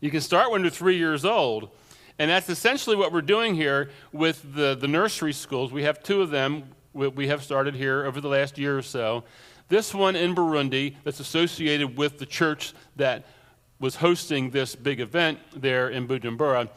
You 0.00 0.10
can 0.10 0.20
start 0.20 0.50
when 0.50 0.62
they're 0.62 0.70
three 0.70 0.96
years 0.96 1.24
old. 1.24 1.70
And 2.18 2.30
that's 2.30 2.50
essentially 2.50 2.96
what 2.96 3.12
we're 3.12 3.22
doing 3.22 3.54
here 3.54 3.90
with 4.12 4.54
the, 4.54 4.74
the 4.74 4.86
nursery 4.86 5.32
schools. 5.32 5.72
We 5.72 5.84
have 5.84 6.02
two 6.02 6.20
of 6.20 6.28
them 6.28 6.64
we 6.92 7.28
have 7.28 7.42
started 7.42 7.74
here 7.74 8.04
over 8.04 8.20
the 8.20 8.28
last 8.28 8.58
year 8.58 8.76
or 8.76 8.82
so. 8.82 9.24
This 9.68 9.94
one 9.94 10.16
in 10.16 10.34
Burundi 10.34 10.96
that's 11.04 11.20
associated 11.20 11.96
with 11.96 12.18
the 12.18 12.26
church 12.26 12.74
that 12.96 13.24
was 13.78 13.96
hosting 13.96 14.50
this 14.50 14.74
big 14.74 15.00
event 15.00 15.38
there 15.56 15.88
in 15.88 16.08
Bujumbura. 16.08 16.68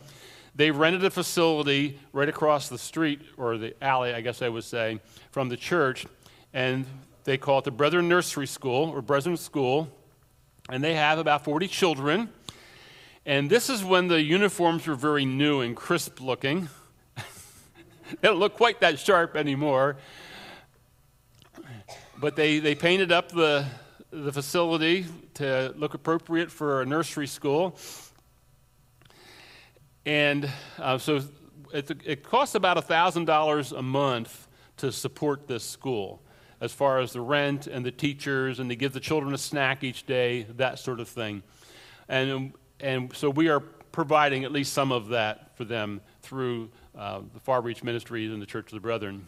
They 0.56 0.70
rented 0.70 1.04
a 1.04 1.10
facility 1.10 2.00
right 2.12 2.30
across 2.30 2.70
the 2.70 2.78
street, 2.78 3.22
or 3.38 3.58
the 3.58 3.74
alley, 3.84 4.14
I 4.14 4.22
guess 4.22 4.42
I 4.42 4.50
would 4.50 4.64
say, 4.64 5.00
from 5.32 5.50
the 5.50 5.58
church, 5.58 6.06
and 6.54 6.86
they 7.24 7.38
call 7.38 7.60
it 7.60 7.66
the 7.66 7.72
Brethren 7.72 8.08
Nursery 8.08 8.46
School, 8.46 8.90
or 8.90 9.02
Brethren 9.02 9.36
School, 9.38 9.90
and 10.70 10.84
they 10.84 10.94
have 10.94 11.18
about 11.18 11.44
40 11.44 11.68
children. 11.68 12.30
And 13.26 13.50
this 13.50 13.70
is 13.70 13.84
when 13.84 14.10
the 14.10 14.22
uniforms 14.22 14.86
were 14.86 14.96
very 14.96 15.26
new 15.26 15.62
and 15.62 15.76
crisp 15.76 16.22
looking. 16.22 16.70
they 17.16 18.28
don't 18.28 18.38
look 18.38 18.54
quite 18.54 18.80
that 18.82 19.00
sharp 19.00 19.36
anymore. 19.36 19.98
But 22.20 22.36
they, 22.36 22.60
they 22.60 22.76
painted 22.76 23.12
up 23.12 23.32
the, 23.32 23.66
the 24.12 24.32
facility 24.32 25.06
to 25.36 25.74
look 25.76 25.94
appropriate 25.94 26.52
for 26.52 26.82
a 26.82 26.86
nursery 26.86 27.28
school. 27.28 27.78
And 30.06 30.50
uh, 30.80 30.98
so 30.98 31.22
it, 31.74 31.90
it 32.06 32.24
costs 32.24 32.56
about 32.56 32.78
$1,000 32.78 33.78
a 33.78 33.82
month 33.82 34.48
to 34.78 34.92
support 34.92 35.48
this 35.48 35.64
school, 35.64 36.22
as 36.60 36.74
far 36.74 37.00
as 37.00 37.14
the 37.14 37.22
rent 37.22 37.68
and 37.68 37.86
the 37.86 37.92
teachers, 37.92 38.60
and 38.60 38.70
to 38.70 38.76
give 38.76 38.94
the 38.94 39.00
children 39.00 39.34
a 39.34 39.38
snack 39.38 39.84
each 39.84 40.06
day, 40.06 40.44
that 40.58 40.80
sort 40.80 41.00
of 41.00 41.08
thing. 41.08 41.44
And, 42.10 42.54
and 42.80 43.16
so 43.16 43.30
we 43.30 43.50
are 43.50 43.60
providing 43.60 44.44
at 44.44 44.52
least 44.52 44.74
some 44.74 44.92
of 44.92 45.10
that 45.10 45.56
for 45.56 45.64
them 45.64 46.02
through 46.22 46.70
uh, 46.98 47.22
the 47.34 47.40
Far 47.40 47.62
Reach 47.62 47.84
Ministries 47.84 48.32
and 48.32 48.42
the 48.42 48.46
Church 48.46 48.66
of 48.68 48.74
the 48.74 48.82
Brethren. 48.82 49.28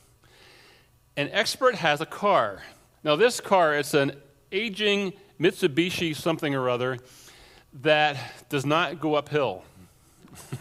An 1.18 1.30
expert 1.32 1.76
has 1.76 2.02
a 2.02 2.06
car. 2.06 2.62
Now, 3.04 3.16
this 3.16 3.40
car, 3.40 3.76
it's 3.76 3.94
an 3.94 4.14
aging 4.52 5.14
Mitsubishi 5.40 6.16
something 6.16 6.54
or 6.54 6.70
other 6.70 6.98
that 7.82 8.18
does 8.50 8.66
not 8.66 9.00
go 9.00 9.16
uphill. 9.16 9.64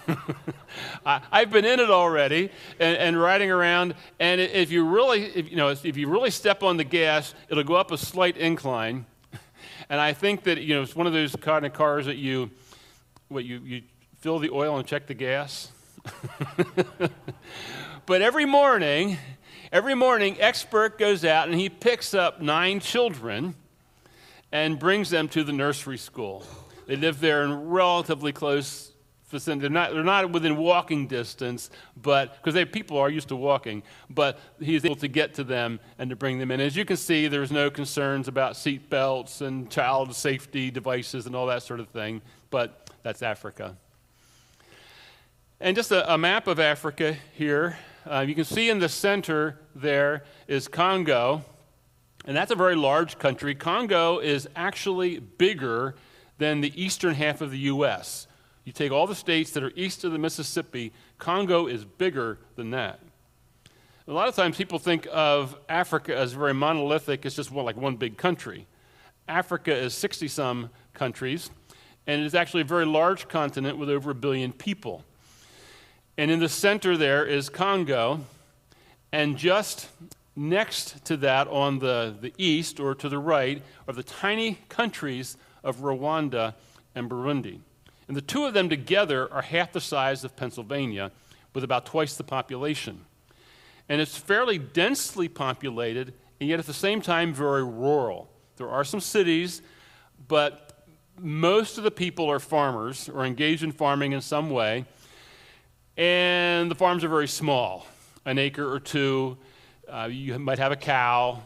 I, 1.06 1.20
have 1.32 1.50
been 1.50 1.64
in 1.64 1.80
it 1.80 1.90
already 1.90 2.50
and, 2.78 2.96
and, 2.96 3.20
riding 3.20 3.50
around. 3.50 3.94
And 4.18 4.40
if 4.40 4.70
you 4.70 4.84
really, 4.84 5.24
if, 5.24 5.50
you 5.50 5.56
know, 5.56 5.68
if 5.68 5.96
you 5.96 6.08
really 6.08 6.30
step 6.30 6.62
on 6.62 6.76
the 6.76 6.84
gas, 6.84 7.34
it'll 7.48 7.64
go 7.64 7.74
up 7.74 7.90
a 7.90 7.98
slight 7.98 8.36
incline. 8.36 9.06
And 9.90 10.00
I 10.00 10.14
think 10.14 10.44
that 10.44 10.62
you 10.62 10.74
know 10.74 10.80
it's 10.80 10.96
one 10.96 11.06
of 11.06 11.12
those 11.12 11.36
kind 11.36 11.66
of 11.66 11.74
cars 11.74 12.06
that 12.06 12.16
you, 12.16 12.50
what 13.28 13.44
you 13.44 13.58
you 13.58 13.82
fill 14.16 14.38
the 14.38 14.48
oil 14.48 14.78
and 14.78 14.88
check 14.88 15.06
the 15.06 15.12
gas. 15.12 15.70
but 18.06 18.22
every 18.22 18.46
morning, 18.46 19.18
every 19.70 19.94
morning, 19.94 20.40
expert 20.40 20.98
goes 20.98 21.22
out 21.22 21.48
and 21.48 21.60
he 21.60 21.68
picks 21.68 22.14
up 22.14 22.40
nine 22.40 22.80
children 22.80 23.54
and 24.50 24.78
brings 24.78 25.10
them 25.10 25.28
to 25.28 25.44
the 25.44 25.52
nursery 25.52 25.98
school. 25.98 26.46
They 26.86 26.96
live 26.96 27.20
there 27.20 27.44
in 27.44 27.68
relatively 27.68 28.32
close 28.32 28.93
vicinity. 29.34 29.62
They're 29.62 29.70
not, 29.70 29.92
they're 29.92 30.02
not 30.02 30.30
within 30.30 30.56
walking 30.56 31.06
distance, 31.06 31.68
but 32.00 32.42
because 32.42 32.62
people 32.70 32.96
are 32.96 33.10
used 33.10 33.28
to 33.28 33.36
walking, 33.36 33.82
but 34.08 34.38
he's 34.60 34.84
able 34.84 34.96
to 34.96 35.08
get 35.08 35.34
to 35.34 35.44
them 35.44 35.80
and 35.98 36.08
to 36.10 36.16
bring 36.16 36.38
them 36.38 36.50
in. 36.50 36.60
As 36.60 36.76
you 36.76 36.84
can 36.84 36.96
see, 36.96 37.28
there's 37.28 37.52
no 37.52 37.70
concerns 37.70 38.28
about 38.28 38.56
seat 38.56 38.88
belts 38.88 39.40
and 39.40 39.70
child 39.70 40.14
safety 40.14 40.70
devices 40.70 41.26
and 41.26 41.36
all 41.36 41.46
that 41.48 41.62
sort 41.62 41.80
of 41.80 41.88
thing, 41.88 42.22
but 42.50 42.90
that's 43.02 43.22
Africa. 43.22 43.76
And 45.60 45.76
just 45.76 45.90
a, 45.90 46.12
a 46.12 46.16
map 46.16 46.46
of 46.46 46.58
Africa 46.60 47.16
here. 47.34 47.76
Uh, 48.06 48.24
you 48.26 48.34
can 48.34 48.44
see 48.44 48.70
in 48.70 48.78
the 48.78 48.88
center 48.88 49.58
there 49.74 50.24
is 50.46 50.68
Congo, 50.68 51.42
and 52.24 52.36
that's 52.36 52.50
a 52.50 52.56
very 52.56 52.76
large 52.76 53.18
country. 53.18 53.54
Congo 53.54 54.18
is 54.18 54.48
actually 54.54 55.18
bigger 55.18 55.94
than 56.38 56.60
the 56.60 56.72
eastern 56.80 57.14
half 57.14 57.40
of 57.40 57.50
the 57.50 57.58
U.S. 57.58 58.26
You 58.64 58.72
take 58.72 58.92
all 58.92 59.06
the 59.06 59.14
states 59.14 59.50
that 59.52 59.62
are 59.62 59.72
east 59.76 60.04
of 60.04 60.12
the 60.12 60.18
Mississippi, 60.18 60.92
Congo 61.18 61.66
is 61.66 61.84
bigger 61.84 62.38
than 62.56 62.70
that. 62.70 63.00
A 64.06 64.12
lot 64.12 64.28
of 64.28 64.34
times 64.34 64.56
people 64.56 64.78
think 64.78 65.06
of 65.10 65.56
Africa 65.68 66.16
as 66.16 66.32
very 66.32 66.54
monolithic, 66.54 67.24
it's 67.24 67.36
just 67.36 67.50
like 67.52 67.76
one 67.76 67.96
big 67.96 68.16
country. 68.16 68.66
Africa 69.28 69.74
is 69.74 69.94
60 69.94 70.28
some 70.28 70.70
countries, 70.92 71.50
and 72.06 72.20
it 72.20 72.24
is 72.24 72.34
actually 72.34 72.62
a 72.62 72.66
very 72.66 72.84
large 72.84 73.28
continent 73.28 73.78
with 73.78 73.88
over 73.88 74.10
a 74.10 74.14
billion 74.14 74.52
people. 74.52 75.04
And 76.16 76.30
in 76.30 76.38
the 76.38 76.48
center 76.48 76.96
there 76.96 77.24
is 77.24 77.48
Congo, 77.48 78.20
and 79.12 79.36
just 79.36 79.88
next 80.36 81.04
to 81.06 81.16
that 81.18 81.48
on 81.48 81.78
the, 81.78 82.14
the 82.20 82.32
east 82.36 82.80
or 82.80 82.94
to 82.94 83.08
the 83.08 83.18
right 83.18 83.62
are 83.88 83.94
the 83.94 84.02
tiny 84.02 84.58
countries 84.68 85.36
of 85.62 85.78
Rwanda 85.78 86.54
and 86.94 87.08
Burundi. 87.08 87.60
And 88.08 88.16
the 88.16 88.22
two 88.22 88.44
of 88.44 88.54
them 88.54 88.68
together 88.68 89.32
are 89.32 89.42
half 89.42 89.72
the 89.72 89.80
size 89.80 90.24
of 90.24 90.36
Pennsylvania 90.36 91.10
with 91.54 91.64
about 91.64 91.86
twice 91.86 92.16
the 92.16 92.24
population. 92.24 93.04
And 93.88 94.00
it's 94.00 94.16
fairly 94.16 94.58
densely 94.58 95.28
populated, 95.28 96.14
and 96.40 96.48
yet 96.48 96.58
at 96.58 96.66
the 96.66 96.74
same 96.74 97.00
time, 97.00 97.32
very 97.32 97.64
rural. 97.64 98.30
There 98.56 98.68
are 98.68 98.84
some 98.84 99.00
cities, 99.00 99.62
but 100.28 100.86
most 101.18 101.78
of 101.78 101.84
the 101.84 101.90
people 101.90 102.30
are 102.30 102.40
farmers 102.40 103.08
or 103.08 103.24
engaged 103.24 103.62
in 103.62 103.72
farming 103.72 104.12
in 104.12 104.20
some 104.20 104.50
way, 104.50 104.84
and 105.96 106.70
the 106.70 106.74
farms 106.74 107.04
are 107.04 107.08
very 107.08 107.28
small 107.28 107.86
an 108.26 108.38
acre 108.38 108.70
or 108.70 108.80
two. 108.80 109.36
Uh, 109.88 110.08
you 110.10 110.38
might 110.38 110.58
have 110.58 110.72
a 110.72 110.76
cow, 110.76 111.42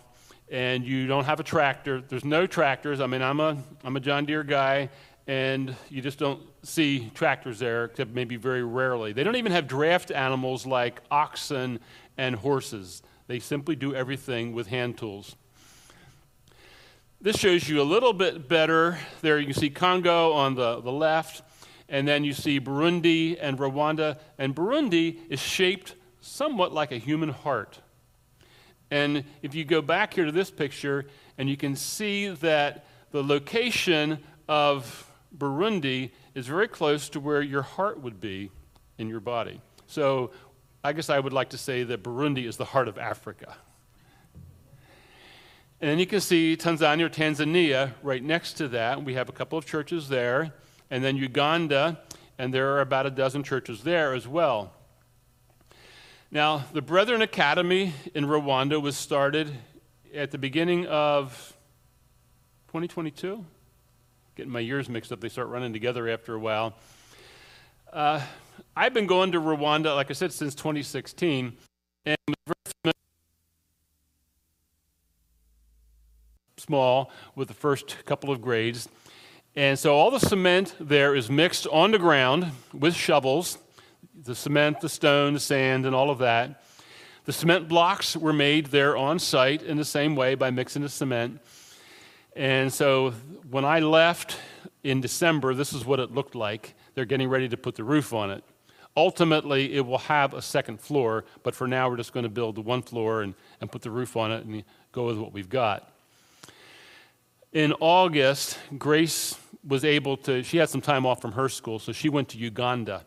and 0.50 0.84
you 0.84 1.06
don't 1.06 1.24
have 1.24 1.40
a 1.40 1.42
tractor. 1.42 2.00
There's 2.00 2.24
no 2.24 2.46
tractors. 2.46 3.00
I 3.00 3.06
mean, 3.06 3.22
I'm 3.22 3.40
a, 3.40 3.56
I'm 3.84 3.96
a 3.96 4.00
John 4.00 4.24
Deere 4.24 4.44
guy, 4.44 4.88
and 5.28 5.76
you 5.90 6.00
just 6.00 6.18
don't 6.18 6.40
see 6.62 7.10
tractors 7.14 7.58
there, 7.58 7.84
except 7.84 8.10
maybe 8.12 8.36
very 8.36 8.64
rarely. 8.64 9.12
They 9.12 9.22
don't 9.22 9.36
even 9.36 9.52
have 9.52 9.68
draft 9.68 10.10
animals 10.10 10.64
like 10.64 11.02
oxen 11.10 11.80
and 12.16 12.34
horses. 12.34 13.02
They 13.26 13.38
simply 13.38 13.76
do 13.76 13.94
everything 13.94 14.54
with 14.54 14.68
hand 14.68 14.96
tools. 14.96 15.36
This 17.20 17.36
shows 17.36 17.68
you 17.68 17.82
a 17.82 17.84
little 17.84 18.14
bit 18.14 18.48
better. 18.48 18.98
There 19.20 19.38
you 19.38 19.44
can 19.44 19.54
see 19.54 19.68
Congo 19.68 20.32
on 20.32 20.54
the, 20.54 20.80
the 20.80 20.92
left, 20.92 21.42
and 21.90 22.08
then 22.08 22.24
you 22.24 22.32
see 22.32 22.58
Burundi 22.58 23.36
and 23.38 23.58
Rwanda. 23.58 24.18
And 24.38 24.56
Burundi 24.56 25.18
is 25.28 25.40
shaped 25.40 25.94
somewhat 26.22 26.72
like 26.72 26.90
a 26.90 26.98
human 26.98 27.28
heart. 27.28 27.80
And 28.90 29.24
if 29.42 29.54
you 29.54 29.66
go 29.66 29.82
back 29.82 30.14
here 30.14 30.24
to 30.24 30.32
this 30.32 30.50
picture, 30.50 31.04
and 31.36 31.50
you 31.50 31.56
can 31.58 31.76
see 31.76 32.28
that 32.28 32.86
the 33.10 33.22
location 33.22 34.20
of 34.48 35.04
Burundi 35.36 36.10
is 36.34 36.46
very 36.46 36.68
close 36.68 37.08
to 37.10 37.20
where 37.20 37.42
your 37.42 37.62
heart 37.62 38.00
would 38.00 38.20
be 38.20 38.50
in 38.96 39.08
your 39.08 39.20
body. 39.20 39.60
So 39.86 40.30
I 40.82 40.92
guess 40.92 41.10
I 41.10 41.18
would 41.18 41.32
like 41.32 41.50
to 41.50 41.58
say 41.58 41.82
that 41.84 42.02
Burundi 42.02 42.46
is 42.46 42.56
the 42.56 42.64
heart 42.64 42.88
of 42.88 42.98
Africa. 42.98 43.56
And 45.80 45.90
then 45.90 45.98
you 45.98 46.06
can 46.06 46.20
see 46.20 46.56
Tanzania 46.56 47.02
or 47.02 47.08
Tanzania 47.08 47.92
right 48.02 48.22
next 48.22 48.54
to 48.54 48.68
that. 48.68 49.04
We 49.04 49.14
have 49.14 49.28
a 49.28 49.32
couple 49.32 49.58
of 49.58 49.64
churches 49.64 50.08
there. 50.08 50.52
And 50.90 51.04
then 51.04 51.16
Uganda, 51.16 52.00
and 52.38 52.52
there 52.52 52.74
are 52.74 52.80
about 52.80 53.06
a 53.06 53.10
dozen 53.10 53.42
churches 53.42 53.82
there 53.82 54.14
as 54.14 54.26
well. 54.26 54.72
Now, 56.30 56.64
the 56.72 56.82
Brethren 56.82 57.22
Academy 57.22 57.94
in 58.14 58.26
Rwanda 58.26 58.82
was 58.82 58.96
started 58.96 59.54
at 60.14 60.30
the 60.30 60.38
beginning 60.38 60.86
of 60.86 61.56
2022. 62.68 63.44
Getting 64.38 64.52
my 64.52 64.60
years 64.60 64.88
mixed 64.88 65.10
up, 65.10 65.20
they 65.20 65.28
start 65.28 65.48
running 65.48 65.72
together 65.72 66.08
after 66.08 66.32
a 66.32 66.38
while. 66.38 66.72
Uh, 67.92 68.20
I've 68.76 68.94
been 68.94 69.08
going 69.08 69.32
to 69.32 69.40
Rwanda, 69.40 69.96
like 69.96 70.10
I 70.10 70.12
said, 70.12 70.32
since 70.32 70.54
2016, 70.54 71.56
and 72.06 72.16
small 76.56 77.10
with 77.34 77.48
the 77.48 77.54
first 77.54 77.96
couple 78.04 78.30
of 78.30 78.40
grades. 78.40 78.88
And 79.56 79.76
so 79.76 79.96
all 79.96 80.12
the 80.12 80.20
cement 80.20 80.72
there 80.78 81.16
is 81.16 81.28
mixed 81.28 81.66
on 81.66 81.90
the 81.90 81.98
ground 81.98 82.52
with 82.72 82.94
shovels 82.94 83.58
the 84.22 84.36
cement, 84.36 84.80
the 84.80 84.88
stone, 84.88 85.34
the 85.34 85.40
sand, 85.40 85.84
and 85.84 85.96
all 85.96 86.10
of 86.10 86.18
that. 86.18 86.62
The 87.24 87.32
cement 87.32 87.66
blocks 87.66 88.16
were 88.16 88.32
made 88.32 88.66
there 88.66 88.96
on 88.96 89.18
site 89.18 89.62
in 89.62 89.78
the 89.78 89.84
same 89.84 90.14
way 90.14 90.36
by 90.36 90.52
mixing 90.52 90.82
the 90.82 90.88
cement. 90.88 91.40
And 92.38 92.72
so 92.72 93.10
when 93.50 93.64
I 93.64 93.80
left 93.80 94.36
in 94.84 95.00
December, 95.00 95.54
this 95.54 95.72
is 95.72 95.84
what 95.84 95.98
it 95.98 96.12
looked 96.12 96.36
like. 96.36 96.74
They're 96.94 97.04
getting 97.04 97.28
ready 97.28 97.48
to 97.48 97.56
put 97.56 97.74
the 97.74 97.82
roof 97.82 98.14
on 98.14 98.30
it. 98.30 98.44
Ultimately, 98.96 99.74
it 99.74 99.84
will 99.84 99.98
have 99.98 100.34
a 100.34 100.40
second 100.40 100.80
floor, 100.80 101.24
but 101.42 101.56
for 101.56 101.66
now, 101.66 101.90
we're 101.90 101.96
just 101.96 102.12
going 102.12 102.22
to 102.22 102.30
build 102.30 102.54
the 102.54 102.60
one 102.60 102.80
floor 102.82 103.22
and, 103.22 103.34
and 103.60 103.70
put 103.70 103.82
the 103.82 103.90
roof 103.90 104.16
on 104.16 104.30
it 104.30 104.44
and 104.44 104.62
go 104.92 105.06
with 105.06 105.18
what 105.18 105.32
we've 105.32 105.48
got. 105.48 105.92
In 107.52 107.72
August, 107.80 108.56
Grace 108.78 109.36
was 109.66 109.84
able 109.84 110.16
to, 110.18 110.44
she 110.44 110.58
had 110.58 110.68
some 110.68 110.80
time 110.80 111.04
off 111.06 111.20
from 111.20 111.32
her 111.32 111.48
school, 111.48 111.80
so 111.80 111.90
she 111.90 112.08
went 112.08 112.28
to 112.28 112.38
Uganda 112.38 113.04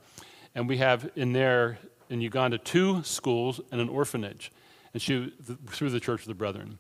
and 0.56 0.68
we 0.68 0.76
have 0.78 1.10
in 1.16 1.32
there 1.32 1.78
in 2.10 2.20
Uganda 2.20 2.58
two 2.58 3.02
schools 3.04 3.62
and 3.72 3.80
an 3.80 3.88
orphanage, 3.88 4.52
and 4.94 5.02
she 5.02 5.34
through 5.68 5.90
the 5.90 6.02
Church 6.02 6.22
of 6.22 6.28
the 6.28 6.34
Brethren, 6.34 6.80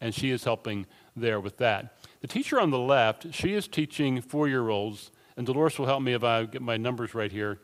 and 0.00 0.14
she 0.14 0.30
is 0.30 0.44
helping 0.44 0.86
there 1.20 1.40
with 1.40 1.58
that. 1.58 1.96
The 2.20 2.26
teacher 2.26 2.60
on 2.60 2.70
the 2.70 2.78
left, 2.78 3.32
she 3.34 3.54
is 3.54 3.68
teaching 3.68 4.20
four-year-olds, 4.20 5.10
and 5.36 5.46
Dolores 5.46 5.78
will 5.78 5.86
help 5.86 6.02
me 6.02 6.12
if 6.12 6.24
I 6.24 6.44
get 6.44 6.62
my 6.62 6.76
numbers 6.76 7.14
right 7.14 7.30
here. 7.30 7.58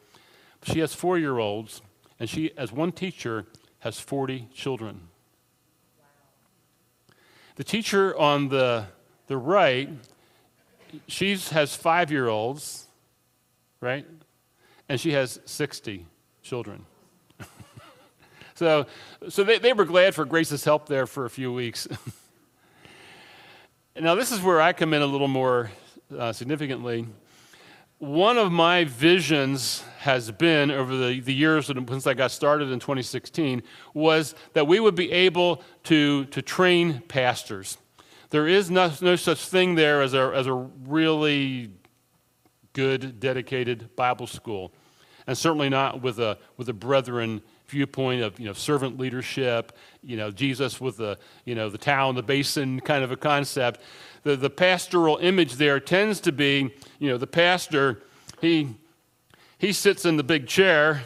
She 0.63 0.81
has 0.81 0.95
four-year-olds, 0.95 1.83
and 2.19 2.29
she, 2.29 2.53
as 2.57 2.73
one 2.73 2.93
teacher, 2.93 3.47
has 3.81 3.99
40 4.01 4.49
children. 4.55 5.09
The 7.57 7.65
teacher 7.65 8.17
on 8.19 8.49
the, 8.49 8.87
the 9.27 9.37
right, 9.37 9.89
she 11.07 11.37
has 11.37 11.77
five 11.77 12.11
year 12.11 12.29
olds, 12.29 12.87
right? 13.81 14.07
and 14.89 15.01
she 15.01 15.13
has 15.13 15.41
60 15.45 16.07
children. 16.43 16.85
so 18.55 18.87
so 19.29 19.45
they, 19.45 19.59
they 19.59 19.73
were 19.73 19.85
glad 19.85 20.15
for 20.15 20.25
Grace's 20.25 20.65
help 20.65 20.89
there 20.89 21.07
for 21.07 21.25
a 21.25 21.31
few 21.31 21.53
weeks. 21.53 21.89
now, 24.01 24.17
this 24.17 24.33
is 24.33 24.41
where 24.41 24.61
I 24.61 24.73
come 24.73 24.93
in 24.93 25.03
a 25.03 25.07
little 25.07 25.29
more 25.29 25.71
uh, 26.19 26.33
significantly. 26.33 27.07
One 27.99 28.39
of 28.39 28.51
my 28.51 28.85
visions 28.85 29.85
has 29.99 30.33
been 30.33 30.73
over 30.73 30.97
the, 30.97 31.21
the 31.21 31.33
years 31.33 31.67
since 31.67 32.07
I 32.07 32.15
got 32.15 32.33
started 32.33 32.71
in 32.71 32.81
2016 32.81 33.63
was 33.95 34.35
that 34.53 34.67
we 34.67 34.81
would 34.81 34.97
be 34.97 35.13
able 35.13 35.63
to, 35.85 36.25
to 36.27 36.43
train 36.43 37.03
pastors. 37.07 37.79
There 38.31 38.49
is 38.49 38.69
no, 38.69 38.91
no 39.01 39.15
such 39.15 39.47
thing 39.47 39.77
there 39.77 40.03
as 40.03 40.13
a, 40.13 40.33
as 40.35 40.49
a 40.49 40.53
really 40.53 41.71
good, 42.73 43.21
dedicated 43.21 43.95
Bible 43.95 44.27
school. 44.27 44.73
And 45.29 45.39
certainly 45.39 45.69
not 45.69 46.03
with 46.03 46.19
a, 46.19 46.37
with 46.57 46.69
a 46.69 46.75
brethren 46.75 47.43
viewpoint 47.69 48.23
of 48.23 48.39
you 48.39 48.47
know, 48.47 48.53
servant 48.53 48.99
leadership, 48.99 49.73
you 50.03 50.17
know, 50.17 50.31
Jesus 50.31 50.81
with 50.81 50.97
the, 50.97 51.19
you 51.45 51.55
know, 51.55 51.69
the 51.69 51.79
towel 51.79 52.11
and 52.11 52.19
the 52.19 52.23
basin 52.23 52.81
kind 52.81 53.03
of 53.03 53.11
a 53.11 53.17
concept. 53.17 53.81
The, 54.23 54.37
the 54.37 54.51
pastoral 54.51 55.19
image 55.19 55.55
there 55.55 55.81
tends 55.81 56.21
to 56.21 56.33
be, 56.33 56.75
you 56.99 57.09
know, 57.09 57.19
the 57.19 57.27
pastor, 57.27 58.03
he, 58.41 58.77
he 59.59 59.73
sits 59.73 60.05
in 60.05 60.17
the 60.17 60.25
big 60.25 60.47
chair 60.47 61.05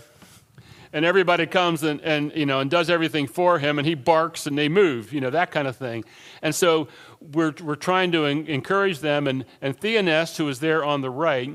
and 0.93 1.05
everybody 1.05 1.47
comes 1.47 1.83
and, 1.83 2.01
and, 2.01 2.33
you 2.35 2.47
know, 2.47 2.61
and 2.61 2.71
does 2.71 2.91
everything 2.91 3.27
for 3.27 3.59
him 3.59 3.79
and 3.79 3.87
he 3.87 3.95
barks 3.95 4.47
and 4.47 4.57
they 4.57 4.69
move, 4.69 5.13
you 5.13 5.21
know, 5.21 5.31
that 5.31 5.51
kind 5.51 5.69
of 5.69 5.77
thing. 5.77 6.05
And 6.43 6.55
so 6.55 6.89
we're, 7.21 7.55
we're 7.63 7.77
trying 7.77 8.13
to 8.13 8.25
encourage 8.25 9.01
them. 9.01 9.27
And, 9.27 9.45
and 9.61 9.79
Theonest, 9.79 10.39
who 10.39 10.49
is 10.49 10.61
there 10.61 10.85
on 10.85 11.01
the 11.03 11.11
right, 11.11 11.53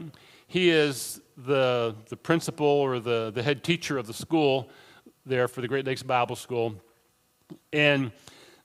he 0.48 0.70
is 0.70 1.20
the, 1.38 1.96
the 2.10 2.18
principal 2.18 2.68
or 2.68 3.00
the, 3.00 3.32
the 3.34 3.42
head 3.42 3.64
teacher 3.64 3.98
of 3.98 4.08
the 4.08 4.14
school 4.14 4.70
there 5.26 5.48
for 5.48 5.62
the 5.62 5.68
Great 5.68 5.86
Lakes 5.86 6.04
Bible 6.04 6.36
School. 6.36 6.76
And 7.72 8.12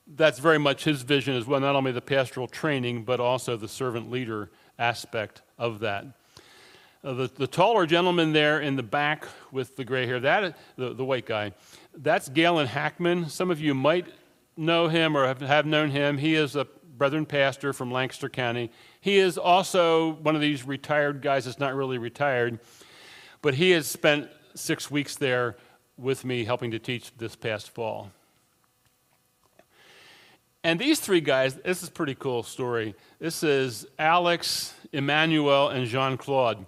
that's 0.06 0.38
very 0.38 0.58
much 0.58 0.84
his 0.84 1.02
vision 1.02 1.34
as 1.34 1.46
well, 1.46 1.60
not 1.60 1.76
only 1.76 1.92
the 1.92 2.00
pastoral 2.00 2.46
training, 2.46 3.04
but 3.04 3.20
also 3.20 3.56
the 3.56 3.68
servant 3.68 4.10
leader 4.10 4.50
aspect 4.78 5.42
of 5.58 5.80
that. 5.80 6.06
Uh, 7.04 7.12
the, 7.14 7.30
the 7.36 7.46
taller 7.46 7.86
gentleman 7.86 8.32
there 8.32 8.60
in 8.60 8.74
the 8.74 8.82
back 8.82 9.26
with 9.52 9.76
the 9.76 9.84
gray 9.84 10.06
hair, 10.06 10.18
that 10.18 10.58
the, 10.76 10.94
the 10.94 11.04
white 11.04 11.26
guy, 11.26 11.52
that's 11.96 12.28
Galen 12.28 12.66
Hackman. 12.66 13.28
Some 13.28 13.50
of 13.50 13.60
you 13.60 13.74
might 13.74 14.06
know 14.56 14.88
him 14.88 15.16
or 15.16 15.26
have, 15.26 15.40
have 15.40 15.66
known 15.66 15.90
him. 15.90 16.18
He 16.18 16.34
is 16.34 16.56
a 16.56 16.66
Brethren 16.96 17.24
pastor 17.24 17.72
from 17.72 17.92
Lancaster 17.92 18.28
County. 18.28 18.72
He 19.00 19.18
is 19.18 19.38
also 19.38 20.14
one 20.14 20.34
of 20.34 20.40
these 20.40 20.66
retired 20.66 21.22
guys 21.22 21.44
that's 21.44 21.60
not 21.60 21.76
really 21.76 21.98
retired, 21.98 22.58
but 23.40 23.54
he 23.54 23.70
has 23.70 23.86
spent 23.86 24.28
six 24.54 24.90
weeks 24.90 25.14
there 25.14 25.56
with 25.98 26.24
me 26.24 26.44
helping 26.44 26.70
to 26.70 26.78
teach 26.78 27.12
this 27.18 27.34
past 27.34 27.70
fall. 27.70 28.10
And 30.64 30.78
these 30.78 31.00
three 31.00 31.20
guys, 31.20 31.54
this 31.56 31.82
is 31.82 31.88
a 31.88 31.92
pretty 31.92 32.14
cool 32.14 32.42
story. 32.42 32.94
This 33.18 33.42
is 33.42 33.86
Alex, 33.98 34.74
Emmanuel, 34.92 35.68
and 35.68 35.86
Jean 35.86 36.16
Claude. 36.16 36.66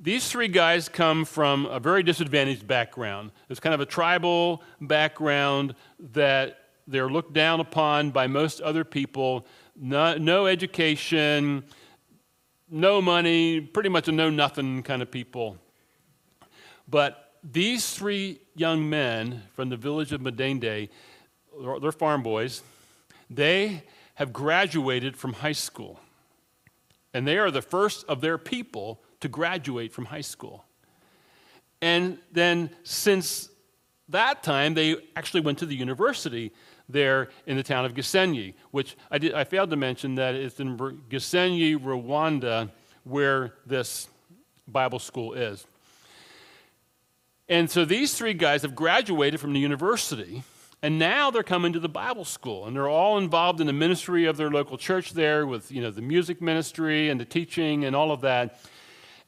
These 0.00 0.30
three 0.30 0.48
guys 0.48 0.88
come 0.88 1.24
from 1.24 1.66
a 1.66 1.80
very 1.80 2.02
disadvantaged 2.02 2.66
background. 2.66 3.32
It's 3.48 3.58
kind 3.58 3.74
of 3.74 3.80
a 3.80 3.86
tribal 3.86 4.62
background 4.80 5.74
that 6.12 6.58
they're 6.86 7.10
looked 7.10 7.32
down 7.32 7.60
upon 7.60 8.12
by 8.12 8.28
most 8.28 8.60
other 8.60 8.84
people. 8.84 9.46
No, 9.76 10.16
no 10.16 10.46
education, 10.46 11.64
no 12.70 13.02
money, 13.02 13.60
pretty 13.60 13.88
much 13.88 14.08
a 14.08 14.12
know 14.12 14.30
nothing 14.30 14.82
kind 14.82 15.02
of 15.02 15.10
people. 15.10 15.58
But 16.88 17.27
these 17.42 17.94
three 17.94 18.40
young 18.54 18.88
men 18.88 19.42
from 19.54 19.68
the 19.68 19.76
village 19.76 20.12
of 20.12 20.20
Madende, 20.20 20.88
they're 21.80 21.92
farm 21.92 22.22
boys, 22.22 22.62
they 23.30 23.82
have 24.14 24.32
graduated 24.32 25.16
from 25.16 25.32
high 25.32 25.52
school. 25.52 26.00
And 27.14 27.26
they 27.26 27.38
are 27.38 27.50
the 27.50 27.62
first 27.62 28.04
of 28.08 28.20
their 28.20 28.38
people 28.38 29.00
to 29.20 29.28
graduate 29.28 29.92
from 29.92 30.06
high 30.06 30.22
school. 30.22 30.64
And 31.80 32.18
then, 32.32 32.70
since 32.82 33.48
that 34.08 34.42
time, 34.42 34.74
they 34.74 34.96
actually 35.16 35.40
went 35.42 35.58
to 35.58 35.66
the 35.66 35.76
university 35.76 36.52
there 36.88 37.28
in 37.46 37.56
the 37.56 37.62
town 37.62 37.84
of 37.84 37.94
Gisenyi, 37.94 38.54
which 38.70 38.96
I, 39.10 39.18
did, 39.18 39.34
I 39.34 39.44
failed 39.44 39.70
to 39.70 39.76
mention 39.76 40.14
that 40.16 40.34
it's 40.34 40.58
in 40.58 40.76
Gisenyi, 40.76 41.76
Rwanda, 41.76 42.70
where 43.04 43.54
this 43.66 44.08
Bible 44.66 44.98
school 44.98 45.34
is. 45.34 45.66
And 47.48 47.70
so 47.70 47.84
these 47.84 48.14
three 48.14 48.34
guys 48.34 48.62
have 48.62 48.74
graduated 48.74 49.40
from 49.40 49.54
the 49.54 49.60
university, 49.60 50.42
and 50.82 50.98
now 50.98 51.30
they're 51.30 51.42
coming 51.42 51.72
to 51.72 51.80
the 51.80 51.88
Bible 51.88 52.24
school, 52.24 52.66
and 52.66 52.76
they're 52.76 52.88
all 52.88 53.18
involved 53.18 53.60
in 53.60 53.66
the 53.66 53.72
ministry 53.72 54.26
of 54.26 54.36
their 54.36 54.50
local 54.50 54.76
church 54.76 55.12
there 55.12 55.46
with 55.46 55.72
you 55.72 55.80
know 55.80 55.90
the 55.90 56.02
music 56.02 56.42
ministry 56.42 57.08
and 57.08 57.18
the 57.18 57.24
teaching 57.24 57.84
and 57.84 57.96
all 57.96 58.12
of 58.12 58.20
that. 58.20 58.60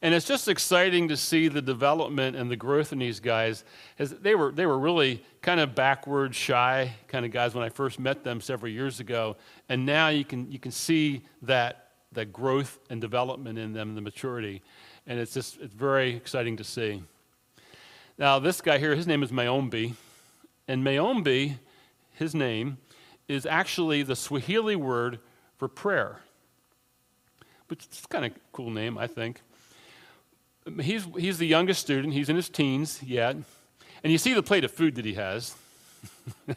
And 0.02 0.14
it's 0.14 0.26
just 0.26 0.48
exciting 0.48 1.09
to 1.09 1.16
see 1.16 1.48
the 1.48 1.61
development 1.61 2.35
and 2.35 2.50
the 2.50 2.56
growth 2.56 2.92
in 2.92 2.98
these 2.98 3.20
guys. 3.20 3.64
As 3.98 4.11
they 4.11 4.35
were, 4.35 4.50
they 4.50 4.64
were 4.64 4.78
really 4.78 5.22
kind 5.42 5.61
of 5.61 5.74
backward, 5.74 6.35
shy 6.35 6.94
kind 7.09 7.26
of 7.26 7.33
guys 7.33 7.54
when 7.54 7.62
I 7.62 7.68
first 7.68 8.00
met 8.00 8.24
them 8.24 8.40
several 8.40 8.72
years 8.72 9.00
ago. 9.00 9.37
And 9.68 9.85
now 9.85 10.09
you 10.09 10.24
can, 10.24 10.50
you 10.50 10.59
can 10.59 10.72
see 10.72 11.22
that, 11.42 11.90
that 12.12 12.33
growth 12.33 12.78
and 12.88 12.98
development 12.98 13.59
in 13.59 13.74
them, 13.74 13.94
the 13.94 14.00
maturity. 14.00 14.62
And 15.06 15.20
it's 15.20 15.35
just 15.35 15.61
it's 15.61 15.74
very 15.74 16.16
exciting 16.16 16.56
to 16.56 16.64
see. 16.64 17.02
Now, 18.20 18.38
this 18.38 18.61
guy 18.61 18.78
here, 18.78 18.94
his 18.94 19.09
name 19.09 19.24
is 19.24 19.33
Mayombe. 19.33 19.94
And 20.68 20.85
Mayombe, 20.85 21.59
his 22.12 22.35
name, 22.35 22.78
is 23.26 23.46
actually 23.46 24.04
the 24.04 24.14
Swahili 24.14 24.76
word 24.76 25.18
for 25.56 25.66
prayer. 25.66 26.20
Which 27.66 27.87
is 27.90 28.06
kind 28.09 28.24
of 28.24 28.33
cool 28.52 28.70
name, 28.70 28.96
I 28.96 29.09
think 29.09 29.40
he's, 30.80 31.06
he's 31.16 31.38
the 31.38 31.46
youngest 31.46 31.80
student. 31.80 32.14
He's 32.14 32.28
in 32.28 32.37
his 32.37 32.48
teens 32.48 33.02
yet. 33.02 33.37
And 34.02 34.12
you 34.12 34.18
see 34.18 34.35
the 34.35 34.42
plate 34.42 34.64
of 34.64 34.70
food 34.70 34.94
that 34.96 35.04
he 35.04 35.14
has. 35.14 35.54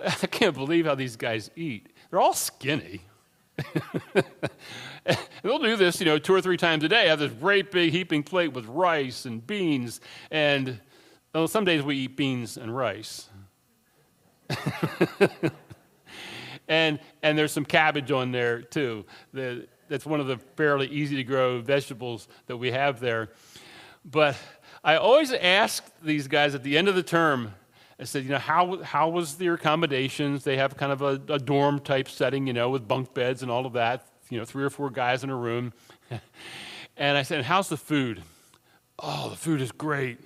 I 0.00 0.26
can't 0.26 0.54
believe 0.54 0.86
how 0.86 0.94
these 0.94 1.16
guys 1.16 1.50
eat. 1.56 1.94
They're 2.10 2.20
all 2.20 2.34
skinny. 2.34 3.02
they'll 5.42 5.58
do 5.58 5.76
this, 5.76 6.00
you 6.00 6.06
know, 6.06 6.18
two 6.18 6.34
or 6.34 6.40
three 6.40 6.56
times 6.56 6.84
a 6.84 6.88
day. 6.88 7.08
Have 7.08 7.18
this 7.18 7.32
great 7.32 7.70
big 7.70 7.92
heaping 7.92 8.22
plate 8.22 8.52
with 8.52 8.66
rice 8.66 9.24
and 9.24 9.46
beans, 9.46 10.00
and 10.30 10.80
well, 11.34 11.48
some 11.48 11.64
days 11.64 11.82
we 11.82 11.96
eat 11.96 12.16
beans 12.16 12.56
and 12.56 12.74
rice. 12.76 13.28
and 16.68 16.98
and 17.22 17.38
there's 17.38 17.52
some 17.52 17.64
cabbage 17.64 18.10
on 18.10 18.32
there 18.32 18.62
too. 18.62 19.04
The, 19.32 19.66
that's 19.88 20.06
one 20.06 20.20
of 20.20 20.26
the 20.26 20.38
fairly 20.56 20.86
easy 20.88 21.16
to 21.16 21.24
grow 21.24 21.60
vegetables 21.60 22.28
that 22.46 22.56
we 22.56 22.70
have 22.70 23.00
there. 23.00 23.30
But 24.04 24.36
I 24.82 24.96
always 24.96 25.32
ask 25.32 25.84
these 26.02 26.28
guys 26.28 26.54
at 26.54 26.62
the 26.62 26.78
end 26.78 26.88
of 26.88 26.94
the 26.94 27.02
term, 27.02 27.54
I 28.00 28.04
said, 28.04 28.24
you 28.24 28.30
know, 28.30 28.38
how, 28.38 28.82
how 28.82 29.10
was 29.10 29.34
their 29.34 29.54
accommodations? 29.54 30.42
They 30.42 30.56
have 30.56 30.74
kind 30.76 30.90
of 30.90 31.02
a, 31.02 31.20
a 31.28 31.38
dorm 31.38 31.80
type 31.80 32.08
setting, 32.08 32.46
you 32.46 32.54
know, 32.54 32.70
with 32.70 32.88
bunk 32.88 33.12
beds 33.12 33.42
and 33.42 33.50
all 33.50 33.66
of 33.66 33.74
that, 33.74 34.06
you 34.30 34.38
know, 34.38 34.46
three 34.46 34.64
or 34.64 34.70
four 34.70 34.88
guys 34.88 35.22
in 35.22 35.28
a 35.28 35.36
room. 35.36 35.74
and 36.96 37.18
I 37.18 37.22
said, 37.22 37.44
how's 37.44 37.68
the 37.68 37.76
food? 37.76 38.22
Oh, 38.98 39.28
the 39.28 39.36
food 39.36 39.60
is 39.60 39.70
great. 39.70 40.18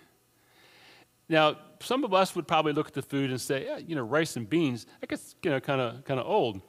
Now, 1.28 1.56
some 1.80 2.04
of 2.04 2.14
us 2.14 2.36
would 2.36 2.46
probably 2.46 2.72
look 2.72 2.86
at 2.86 2.94
the 2.94 3.02
food 3.02 3.30
and 3.30 3.40
say, 3.40 3.66
yeah, 3.66 3.78
you 3.78 3.96
know, 3.96 4.02
rice 4.02 4.36
and 4.36 4.48
beans, 4.48 4.86
I 5.02 5.06
guess, 5.06 5.34
you 5.42 5.50
know, 5.50 5.58
kind 5.58 5.80
of 5.80 6.04
kind 6.04 6.20
of 6.20 6.26
old. 6.26 6.60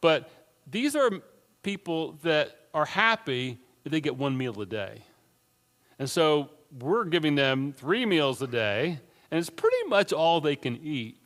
But 0.00 0.30
these 0.66 0.94
are 0.94 1.10
people 1.62 2.18
that 2.22 2.56
are 2.74 2.84
happy 2.84 3.58
if 3.84 3.92
they 3.92 4.00
get 4.00 4.16
one 4.16 4.36
meal 4.36 4.60
a 4.60 4.66
day. 4.66 5.04
And 5.98 6.08
so 6.08 6.50
we're 6.78 7.04
giving 7.04 7.34
them 7.34 7.72
three 7.72 8.04
meals 8.06 8.42
a 8.42 8.46
day, 8.46 9.00
and 9.30 9.38
it's 9.38 9.50
pretty 9.50 9.84
much 9.88 10.12
all 10.12 10.40
they 10.40 10.56
can 10.56 10.76
eat. 10.82 11.16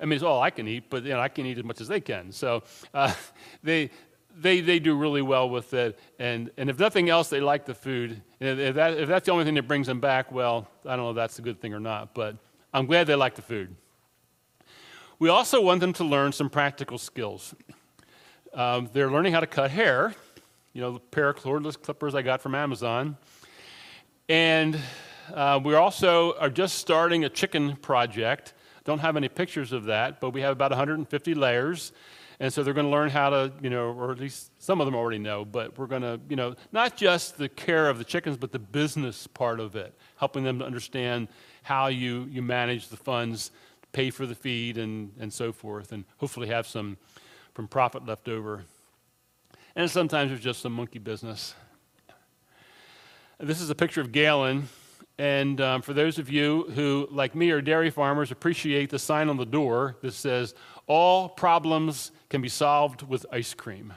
I 0.00 0.04
mean, 0.04 0.12
it's 0.12 0.22
all 0.22 0.40
I 0.40 0.50
can 0.50 0.68
eat, 0.68 0.84
but 0.90 1.02
you 1.02 1.10
know, 1.10 1.20
I 1.20 1.28
can 1.28 1.46
eat 1.46 1.58
as 1.58 1.64
much 1.64 1.80
as 1.80 1.88
they 1.88 2.00
can. 2.00 2.30
So 2.30 2.62
uh, 2.94 3.12
they, 3.62 3.90
they, 4.36 4.60
they 4.60 4.78
do 4.78 4.96
really 4.96 5.22
well 5.22 5.50
with 5.50 5.74
it. 5.74 5.98
And, 6.18 6.50
and 6.56 6.70
if 6.70 6.78
nothing 6.78 7.08
else, 7.10 7.28
they 7.28 7.40
like 7.40 7.66
the 7.66 7.74
food. 7.74 8.22
And 8.40 8.60
if, 8.60 8.74
that, 8.76 8.96
if 8.96 9.08
that's 9.08 9.26
the 9.26 9.32
only 9.32 9.44
thing 9.44 9.54
that 9.54 9.66
brings 9.66 9.88
them 9.88 10.00
back, 10.00 10.30
well, 10.30 10.68
I 10.84 10.90
don't 10.90 11.04
know 11.04 11.10
if 11.10 11.16
that's 11.16 11.38
a 11.38 11.42
good 11.42 11.60
thing 11.60 11.74
or 11.74 11.80
not, 11.80 12.14
but 12.14 12.36
I'm 12.72 12.86
glad 12.86 13.08
they 13.08 13.16
like 13.16 13.34
the 13.34 13.42
food. 13.42 13.74
We 15.18 15.28
also 15.28 15.60
want 15.60 15.80
them 15.80 15.92
to 15.94 16.04
learn 16.04 16.30
some 16.30 16.48
practical 16.48 16.96
skills. 16.96 17.52
Um, 18.54 18.88
they're 18.92 19.10
learning 19.10 19.32
how 19.32 19.40
to 19.40 19.46
cut 19.48 19.72
hair, 19.72 20.14
you 20.72 20.80
know, 20.80 20.92
the 20.92 21.00
pair 21.00 21.28
of 21.28 21.36
cordless 21.36 21.80
clippers 21.80 22.14
I 22.14 22.22
got 22.22 22.40
from 22.40 22.54
Amazon. 22.54 23.16
And 24.28 24.78
uh, 25.34 25.60
we 25.62 25.74
also 25.74 26.34
are 26.38 26.50
just 26.50 26.78
starting 26.78 27.24
a 27.24 27.28
chicken 27.28 27.76
project. 27.76 28.54
Don't 28.84 29.00
have 29.00 29.16
any 29.16 29.28
pictures 29.28 29.72
of 29.72 29.84
that, 29.84 30.20
but 30.20 30.30
we 30.30 30.40
have 30.40 30.52
about 30.52 30.70
150 30.70 31.34
layers. 31.34 31.92
And 32.40 32.52
so 32.52 32.62
they're 32.62 32.74
going 32.74 32.86
to 32.86 32.92
learn 32.92 33.10
how 33.10 33.30
to, 33.30 33.52
you 33.60 33.68
know, 33.68 33.92
or 33.92 34.12
at 34.12 34.18
least 34.18 34.52
some 34.62 34.80
of 34.80 34.86
them 34.86 34.94
already 34.94 35.18
know, 35.18 35.44
but 35.44 35.76
we're 35.76 35.88
going 35.88 36.02
to, 36.02 36.20
you 36.28 36.36
know, 36.36 36.54
not 36.70 36.96
just 36.96 37.36
the 37.36 37.48
care 37.48 37.88
of 37.88 37.98
the 37.98 38.04
chickens, 38.04 38.36
but 38.36 38.52
the 38.52 38.60
business 38.60 39.26
part 39.26 39.58
of 39.58 39.74
it, 39.74 39.92
helping 40.16 40.44
them 40.44 40.60
to 40.60 40.64
understand 40.64 41.28
how 41.62 41.88
you, 41.88 42.28
you 42.30 42.40
manage 42.40 42.88
the 42.88 42.96
funds, 42.96 43.50
pay 43.92 44.10
for 44.10 44.24
the 44.24 44.36
feed, 44.36 44.78
and, 44.78 45.12
and 45.18 45.32
so 45.32 45.52
forth, 45.52 45.90
and 45.90 46.04
hopefully 46.18 46.46
have 46.46 46.66
some 46.66 46.96
from 47.54 47.66
profit 47.66 48.06
left 48.06 48.28
over. 48.28 48.64
And 49.74 49.90
sometimes 49.90 50.30
it's 50.30 50.42
just 50.42 50.60
some 50.60 50.72
monkey 50.72 51.00
business. 51.00 51.54
This 53.40 53.60
is 53.60 53.68
a 53.68 53.74
picture 53.74 54.00
of 54.00 54.12
Galen. 54.12 54.68
And 55.18 55.60
um, 55.60 55.82
for 55.82 55.92
those 55.92 56.18
of 56.18 56.30
you 56.30 56.70
who, 56.74 57.08
like 57.10 57.34
me, 57.34 57.50
are 57.50 57.60
dairy 57.60 57.90
farmers, 57.90 58.30
appreciate 58.30 58.90
the 58.90 59.00
sign 59.00 59.28
on 59.28 59.36
the 59.36 59.44
door 59.44 59.96
that 60.00 60.12
says, 60.12 60.54
All 60.86 61.28
problems 61.28 62.12
can 62.30 62.40
be 62.40 62.48
solved 62.48 63.02
with 63.02 63.26
ice 63.32 63.52
cream. 63.52 63.92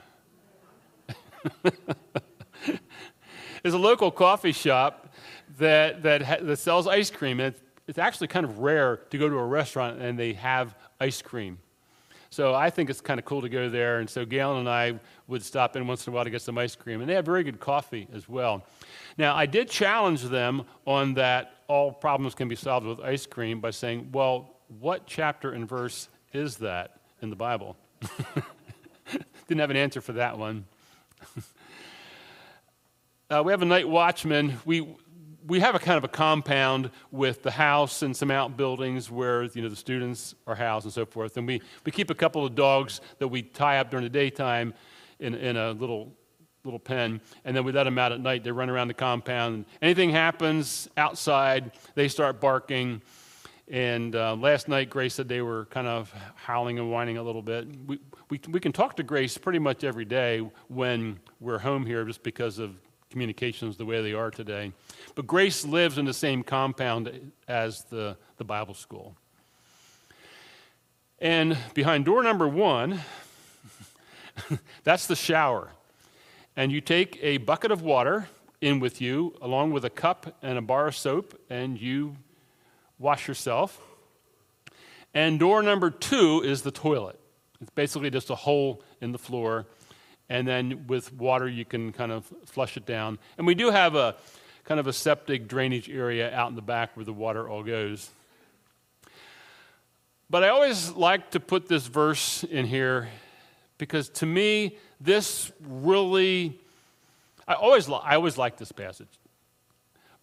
There's 3.63 3.75
a 3.75 3.77
local 3.77 4.09
coffee 4.09 4.51
shop 4.51 5.13
that, 5.59 6.01
that, 6.03 6.23
ha- 6.23 6.39
that 6.41 6.57
sells 6.57 6.87
ice 6.87 7.11
cream. 7.11 7.39
And 7.39 7.53
it's, 7.53 7.61
it's 7.87 7.99
actually 7.99 8.27
kind 8.27 8.45
of 8.45 8.59
rare 8.59 8.97
to 9.11 9.17
go 9.17 9.29
to 9.29 9.35
a 9.35 9.45
restaurant 9.45 10.01
and 10.01 10.17
they 10.17 10.33
have 10.33 10.75
ice 10.99 11.21
cream. 11.21 11.59
So 12.33 12.55
I 12.55 12.69
think 12.69 12.89
it's 12.89 13.01
kind 13.01 13.19
of 13.19 13.25
cool 13.25 13.41
to 13.41 13.49
go 13.49 13.67
there. 13.67 13.99
And 13.99 14.09
so 14.09 14.23
Galen 14.23 14.59
and 14.59 14.69
I 14.69 14.97
would 15.27 15.43
stop 15.43 15.75
in 15.75 15.85
once 15.85 16.07
in 16.07 16.13
a 16.13 16.15
while 16.15 16.23
to 16.23 16.29
get 16.29 16.41
some 16.41 16.57
ice 16.57 16.75
cream. 16.77 17.01
And 17.01 17.09
they 17.09 17.13
have 17.15 17.25
very 17.25 17.43
good 17.43 17.59
coffee 17.59 18.07
as 18.13 18.29
well. 18.29 18.65
Now, 19.17 19.35
I 19.35 19.45
did 19.45 19.69
challenge 19.69 20.23
them 20.23 20.63
on 20.87 21.15
that 21.15 21.55
all 21.67 21.91
problems 21.91 22.33
can 22.33 22.47
be 22.47 22.55
solved 22.55 22.85
with 22.85 23.01
ice 23.01 23.25
cream 23.25 23.59
by 23.59 23.71
saying, 23.71 24.11
well, 24.13 24.55
what 24.79 25.05
chapter 25.05 25.51
and 25.51 25.67
verse 25.67 26.07
is 26.31 26.55
that 26.57 27.01
in 27.21 27.29
the 27.29 27.35
Bible? 27.35 27.75
Didn't 29.49 29.59
have 29.59 29.69
an 29.69 29.75
answer 29.75 29.99
for 29.99 30.13
that 30.13 30.37
one. 30.37 30.63
uh, 33.29 33.43
we 33.43 33.51
have 33.51 33.61
a 33.61 33.65
night 33.65 33.89
watchman. 33.89 34.57
We, 34.63 34.87
we 35.47 35.59
have 35.59 35.75
a 35.75 35.79
kind 35.79 35.97
of 35.97 36.03
a 36.03 36.07
compound 36.07 36.91
with 37.11 37.43
the 37.43 37.51
house 37.51 38.01
and 38.01 38.15
some 38.15 38.31
outbuildings 38.31 39.09
where 39.09 39.43
you 39.43 39.61
know 39.61 39.69
the 39.69 39.75
students 39.75 40.35
are 40.47 40.55
housed 40.55 40.85
and 40.85 40.93
so 40.93 41.05
forth. 41.05 41.37
And 41.37 41.47
we, 41.47 41.61
we 41.85 41.91
keep 41.91 42.09
a 42.09 42.15
couple 42.15 42.45
of 42.45 42.55
dogs 42.55 43.01
that 43.19 43.27
we 43.27 43.41
tie 43.41 43.79
up 43.79 43.89
during 43.89 44.03
the 44.03 44.09
daytime 44.09 44.73
in, 45.19 45.35
in 45.35 45.57
a 45.57 45.71
little 45.71 46.13
little 46.63 46.79
pen, 46.79 47.19
and 47.43 47.55
then 47.55 47.63
we 47.63 47.71
let 47.71 47.85
them 47.85 47.97
out 47.97 48.11
at 48.11 48.19
night. 48.19 48.43
They 48.43 48.51
run 48.51 48.69
around 48.69 48.87
the 48.87 48.93
compound. 48.93 49.65
Anything 49.81 50.11
happens 50.11 50.87
outside, 50.95 51.71
they 51.95 52.07
start 52.07 52.39
barking. 52.39 53.01
And 53.67 54.15
uh, 54.15 54.35
last 54.35 54.67
night, 54.67 54.89
Grace 54.89 55.13
said 55.13 55.29
they 55.29 55.41
were 55.41 55.65
kind 55.67 55.87
of 55.87 56.13
howling 56.35 56.77
and 56.77 56.91
whining 56.91 57.17
a 57.17 57.23
little 57.23 57.41
bit. 57.41 57.67
We, 57.87 57.99
we, 58.29 58.39
we 58.49 58.59
can 58.59 58.73
talk 58.73 58.97
to 58.97 59.03
Grace 59.03 59.37
pretty 59.37 59.59
much 59.59 59.85
every 59.85 60.03
day 60.03 60.39
when 60.67 61.19
we're 61.39 61.59
home 61.59 61.85
here 61.85 62.03
just 62.03 62.21
because 62.21 62.59
of 62.59 62.75
communications 63.11 63.77
the 63.77 63.85
way 63.85 64.01
they 64.01 64.13
are 64.13 64.31
today. 64.31 64.71
But 65.13 65.27
Grace 65.27 65.65
lives 65.65 65.97
in 65.97 66.05
the 66.05 66.13
same 66.13 66.43
compound 66.43 67.31
as 67.47 67.83
the, 67.83 68.17
the 68.37 68.43
Bible 68.43 68.73
school. 68.73 69.15
And 71.19 71.57
behind 71.75 72.05
door 72.05 72.23
number 72.23 72.47
one, 72.47 73.01
that's 74.83 75.05
the 75.05 75.15
shower. 75.15 75.71
And 76.55 76.71
you 76.71 76.81
take 76.81 77.19
a 77.21 77.37
bucket 77.37 77.71
of 77.71 77.81
water 77.81 78.27
in 78.61 78.79
with 78.79 79.01
you, 79.01 79.35
along 79.41 79.71
with 79.71 79.85
a 79.85 79.89
cup 79.89 80.37
and 80.41 80.57
a 80.57 80.61
bar 80.61 80.87
of 80.87 80.95
soap, 80.95 81.39
and 81.49 81.79
you 81.79 82.15
wash 82.97 83.27
yourself. 83.27 83.79
And 85.13 85.39
door 85.39 85.61
number 85.61 85.89
two 85.89 86.41
is 86.43 86.61
the 86.61 86.71
toilet. 86.71 87.19
It's 87.59 87.71
basically 87.71 88.09
just 88.09 88.29
a 88.29 88.35
hole 88.35 88.81
in 89.01 89.11
the 89.11 89.17
floor. 89.17 89.67
And 90.31 90.47
then 90.47 90.87
with 90.87 91.11
water, 91.11 91.45
you 91.45 91.65
can 91.65 91.91
kind 91.91 92.09
of 92.09 92.25
flush 92.45 92.77
it 92.77 92.85
down. 92.85 93.19
And 93.37 93.45
we 93.45 93.53
do 93.53 93.69
have 93.69 93.95
a, 93.95 94.15
kind 94.63 94.79
of 94.79 94.87
a 94.87 94.93
septic 94.93 95.45
drainage 95.45 95.89
area 95.89 96.33
out 96.33 96.47
in 96.47 96.55
the 96.55 96.61
back 96.61 96.95
where 96.95 97.03
the 97.03 97.11
water 97.11 97.49
all 97.49 97.63
goes. 97.63 98.09
But 100.29 100.45
I 100.45 100.47
always 100.47 100.91
like 100.91 101.31
to 101.31 101.41
put 101.41 101.67
this 101.67 101.85
verse 101.85 102.45
in 102.45 102.65
here 102.65 103.09
because 103.77 104.07
to 104.07 104.25
me, 104.25 104.77
this 105.01 105.51
really, 105.67 106.57
I 107.45 107.55
always, 107.55 107.89
I 107.89 108.15
always 108.15 108.37
like 108.37 108.55
this 108.55 108.71
passage. 108.71 109.09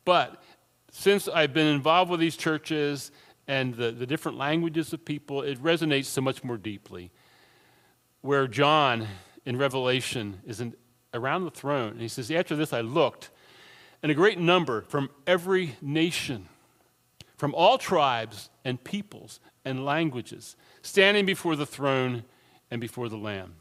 But 0.07 0.43
since 0.91 1.29
I've 1.29 1.53
been 1.53 1.67
involved 1.67 2.11
with 2.11 2.21
these 2.21 2.39
churches 2.39 3.13
and 3.47 3.75
the, 3.75 3.91
the 3.91 4.07
different 4.07 4.39
languages 4.39 4.95
of 4.95 5.05
people, 5.05 5.43
it 5.43 5.63
resonates 5.63 6.07
so 6.07 6.23
much 6.23 6.43
more 6.43 6.57
deeply. 6.57 7.11
Where 8.23 8.49
John 8.49 9.07
in 9.49 9.57
Revelation 9.57 10.43
is 10.47 10.61
in, 10.61 10.75
around 11.15 11.47
the 11.47 11.51
throne, 11.51 11.93
and 11.93 12.03
he 12.03 12.09
says, 12.09 12.31
After 12.31 12.55
this 12.55 12.75
I 12.75 12.83
looked, 12.83 13.31
and 14.03 14.13
a 14.13 14.15
great 14.15 14.39
number 14.39 14.83
from 14.83 15.09
every 15.27 15.75
nation, 15.81 16.51
from 17.39 17.55
all 17.55 17.79
tribes 17.79 18.51
and 18.63 18.85
peoples 18.85 19.41
and 19.65 19.87
languages, 19.87 20.55
standing 20.83 21.25
before 21.25 21.57
the 21.57 21.65
throne 21.65 22.25
and 22.71 22.79
before 22.79 23.09
the 23.09 23.17
Lamb 23.17 23.55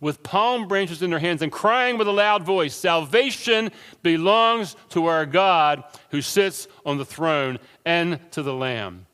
with 0.00 0.22
palm 0.24 0.66
branches 0.66 1.00
in 1.00 1.10
their 1.10 1.18
hands 1.20 1.42
and 1.42 1.52
crying 1.52 1.96
with 1.96 2.08
a 2.08 2.12
loud 2.12 2.42
voice 2.42 2.74
Salvation 2.74 3.70
belongs 4.02 4.74
to 4.88 5.06
our 5.06 5.26
God 5.26 5.84
who 6.10 6.22
sits 6.22 6.66
on 6.84 6.98
the 6.98 7.04
throne 7.04 7.58
and 7.84 8.18
to 8.32 8.42
the 8.42 8.54
Lamb. 8.54 9.06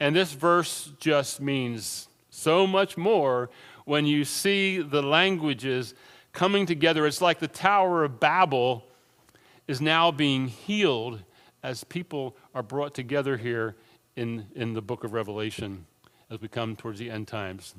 And 0.00 0.14
this 0.14 0.32
verse 0.32 0.92
just 0.98 1.40
means 1.40 2.08
so 2.28 2.66
much 2.66 2.98
more 2.98 3.48
when 3.86 4.04
you 4.04 4.24
see 4.24 4.82
the 4.82 5.00
languages 5.00 5.94
coming 6.32 6.66
together. 6.66 7.06
It's 7.06 7.22
like 7.22 7.38
the 7.38 7.48
Tower 7.48 8.04
of 8.04 8.20
Babel 8.20 8.84
is 9.66 9.80
now 9.80 10.10
being 10.10 10.48
healed 10.48 11.22
as 11.62 11.82
people 11.84 12.36
are 12.54 12.62
brought 12.62 12.94
together 12.94 13.36
here 13.36 13.76
in, 14.16 14.46
in 14.54 14.74
the 14.74 14.82
book 14.82 15.04
of 15.04 15.12
Revelation 15.12 15.86
as 16.30 16.40
we 16.40 16.48
come 16.48 16.76
towards 16.76 16.98
the 16.98 17.10
end 17.10 17.28
times. 17.28 17.74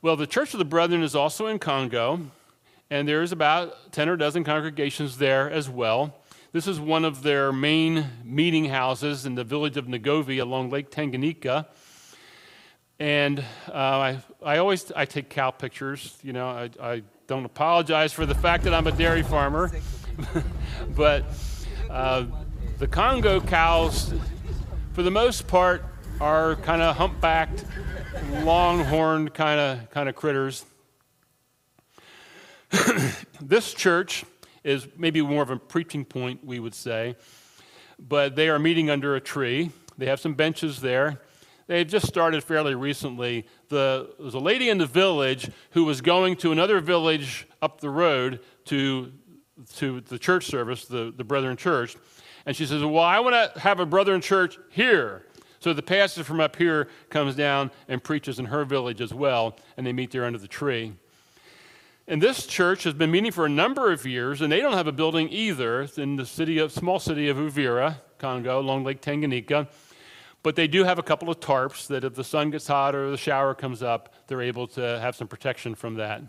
Well, 0.00 0.16
the 0.16 0.26
Church 0.26 0.54
of 0.54 0.58
the 0.58 0.64
Brethren 0.64 1.02
is 1.02 1.16
also 1.16 1.48
in 1.48 1.58
Congo, 1.58 2.20
and 2.88 3.08
there's 3.08 3.32
about 3.32 3.92
10 3.92 4.08
or 4.08 4.16
dozen 4.16 4.44
congregations 4.44 5.18
there 5.18 5.50
as 5.50 5.68
well. 5.68 6.14
This 6.52 6.68
is 6.68 6.78
one 6.78 7.04
of 7.04 7.24
their 7.24 7.52
main 7.52 8.06
meeting 8.22 8.66
houses 8.66 9.26
in 9.26 9.34
the 9.34 9.42
village 9.42 9.76
of 9.76 9.86
Nagovi 9.86 10.40
along 10.40 10.70
Lake 10.70 10.90
Tanganyika. 10.90 11.66
And 12.98 13.40
uh, 13.68 13.72
I, 13.72 14.18
I 14.42 14.58
always 14.58 14.92
I 14.94 15.04
take 15.04 15.28
cow 15.28 15.50
pictures. 15.50 16.16
You 16.22 16.32
know, 16.32 16.48
I, 16.48 16.70
I 16.80 17.02
don't 17.26 17.44
apologize 17.44 18.12
for 18.12 18.26
the 18.26 18.34
fact 18.34 18.64
that 18.64 18.74
I'm 18.74 18.86
a 18.86 18.92
dairy 18.92 19.22
farmer, 19.22 19.72
but 20.90 21.24
uh, 21.90 22.26
the 22.78 22.86
Congo 22.86 23.40
cows, 23.40 24.14
for 24.92 25.02
the 25.02 25.10
most 25.10 25.48
part, 25.48 25.84
are 26.20 26.56
kind 26.56 26.82
of 26.82 26.96
humpbacked 26.96 27.64
longhorned 28.44 29.34
kind 29.34 29.60
of 29.60 29.90
kind 29.90 30.08
of 30.08 30.14
critters. 30.14 30.64
this 33.40 33.74
church 33.74 34.24
is 34.62 34.86
maybe 34.96 35.20
more 35.20 35.42
of 35.42 35.50
a 35.50 35.56
preaching 35.56 36.04
point, 36.04 36.44
we 36.44 36.58
would 36.58 36.74
say, 36.74 37.16
but 37.98 38.34
they 38.36 38.48
are 38.48 38.58
meeting 38.58 38.90
under 38.90 39.14
a 39.16 39.20
tree. 39.20 39.70
They 39.98 40.06
have 40.06 40.20
some 40.20 40.34
benches 40.34 40.80
there. 40.80 41.20
They've 41.66 41.86
just 41.86 42.06
started 42.06 42.44
fairly 42.44 42.74
recently. 42.74 43.46
The, 43.68 44.10
there 44.16 44.24
was 44.24 44.34
a 44.34 44.38
lady 44.38 44.68
in 44.68 44.78
the 44.78 44.86
village 44.86 45.50
who 45.70 45.84
was 45.84 46.00
going 46.00 46.36
to 46.36 46.52
another 46.52 46.80
village 46.80 47.46
up 47.62 47.80
the 47.80 47.90
road 47.90 48.40
to, 48.66 49.12
to 49.76 50.00
the 50.02 50.18
church 50.18 50.46
service, 50.46 50.84
the, 50.84 51.12
the 51.16 51.24
Brethren 51.24 51.56
Church. 51.56 51.96
And 52.46 52.54
she 52.54 52.66
says, 52.66 52.82
Well, 52.82 53.02
I 53.02 53.20
want 53.20 53.54
to 53.54 53.60
have 53.60 53.80
a 53.80 53.86
Brethren 53.86 54.20
Church 54.20 54.58
here. 54.70 55.26
So 55.60 55.72
the 55.72 55.82
pastor 55.82 56.24
from 56.24 56.40
up 56.40 56.56
here 56.56 56.88
comes 57.08 57.34
down 57.34 57.70
and 57.88 58.04
preaches 58.04 58.38
in 58.38 58.44
her 58.44 58.66
village 58.66 59.00
as 59.00 59.14
well, 59.14 59.56
and 59.78 59.86
they 59.86 59.94
meet 59.94 60.10
there 60.10 60.26
under 60.26 60.38
the 60.38 60.48
tree. 60.48 60.92
And 62.06 62.20
this 62.20 62.46
church 62.46 62.84
has 62.84 62.92
been 62.92 63.10
meeting 63.10 63.32
for 63.32 63.46
a 63.46 63.48
number 63.48 63.90
of 63.90 64.04
years, 64.04 64.42
and 64.42 64.52
they 64.52 64.60
don't 64.60 64.74
have 64.74 64.86
a 64.86 64.92
building 64.92 65.30
either. 65.30 65.80
It's 65.80 65.96
in 65.96 66.16
the 66.16 66.26
city 66.26 66.58
of, 66.58 66.70
small 66.70 66.98
city 66.98 67.30
of 67.30 67.38
Uvira, 67.38 67.96
Congo, 68.18 68.60
along 68.60 68.84
Lake 68.84 69.00
Tanganyika. 69.00 69.66
But 70.44 70.56
they 70.56 70.68
do 70.68 70.84
have 70.84 70.98
a 70.98 71.02
couple 71.02 71.30
of 71.30 71.40
tarps 71.40 71.86
that 71.86 72.04
if 72.04 72.14
the 72.14 72.22
sun 72.22 72.50
gets 72.50 72.66
hot 72.66 72.94
or 72.94 73.10
the 73.10 73.16
shower 73.16 73.54
comes 73.54 73.82
up, 73.82 74.12
they're 74.26 74.42
able 74.42 74.66
to 74.68 75.00
have 75.00 75.16
some 75.16 75.26
protection 75.26 75.74
from 75.74 75.94
that. 75.94 76.20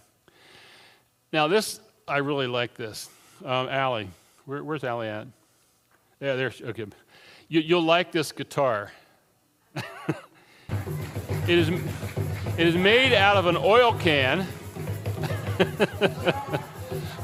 Now, 1.33 1.49
this, 1.49 1.81
I 2.07 2.19
really 2.19 2.47
like 2.47 2.75
this. 2.75 3.09
Um, 3.43 3.67
Allie, 3.67 4.07
where, 4.45 4.63
where's 4.63 4.85
Allie 4.85 5.09
at? 5.09 5.27
Yeah, 6.21 6.35
there's, 6.35 6.61
okay. 6.61 6.85
You, 7.49 7.59
you'll 7.59 7.83
like 7.83 8.13
this 8.13 8.31
guitar. 8.31 8.93
it, 9.75 9.83
is, 11.49 11.67
it 11.67 12.67
is 12.67 12.75
made 12.75 13.11
out 13.11 13.35
of 13.35 13.47
an 13.47 13.57
oil 13.57 13.91
can, 13.91 14.43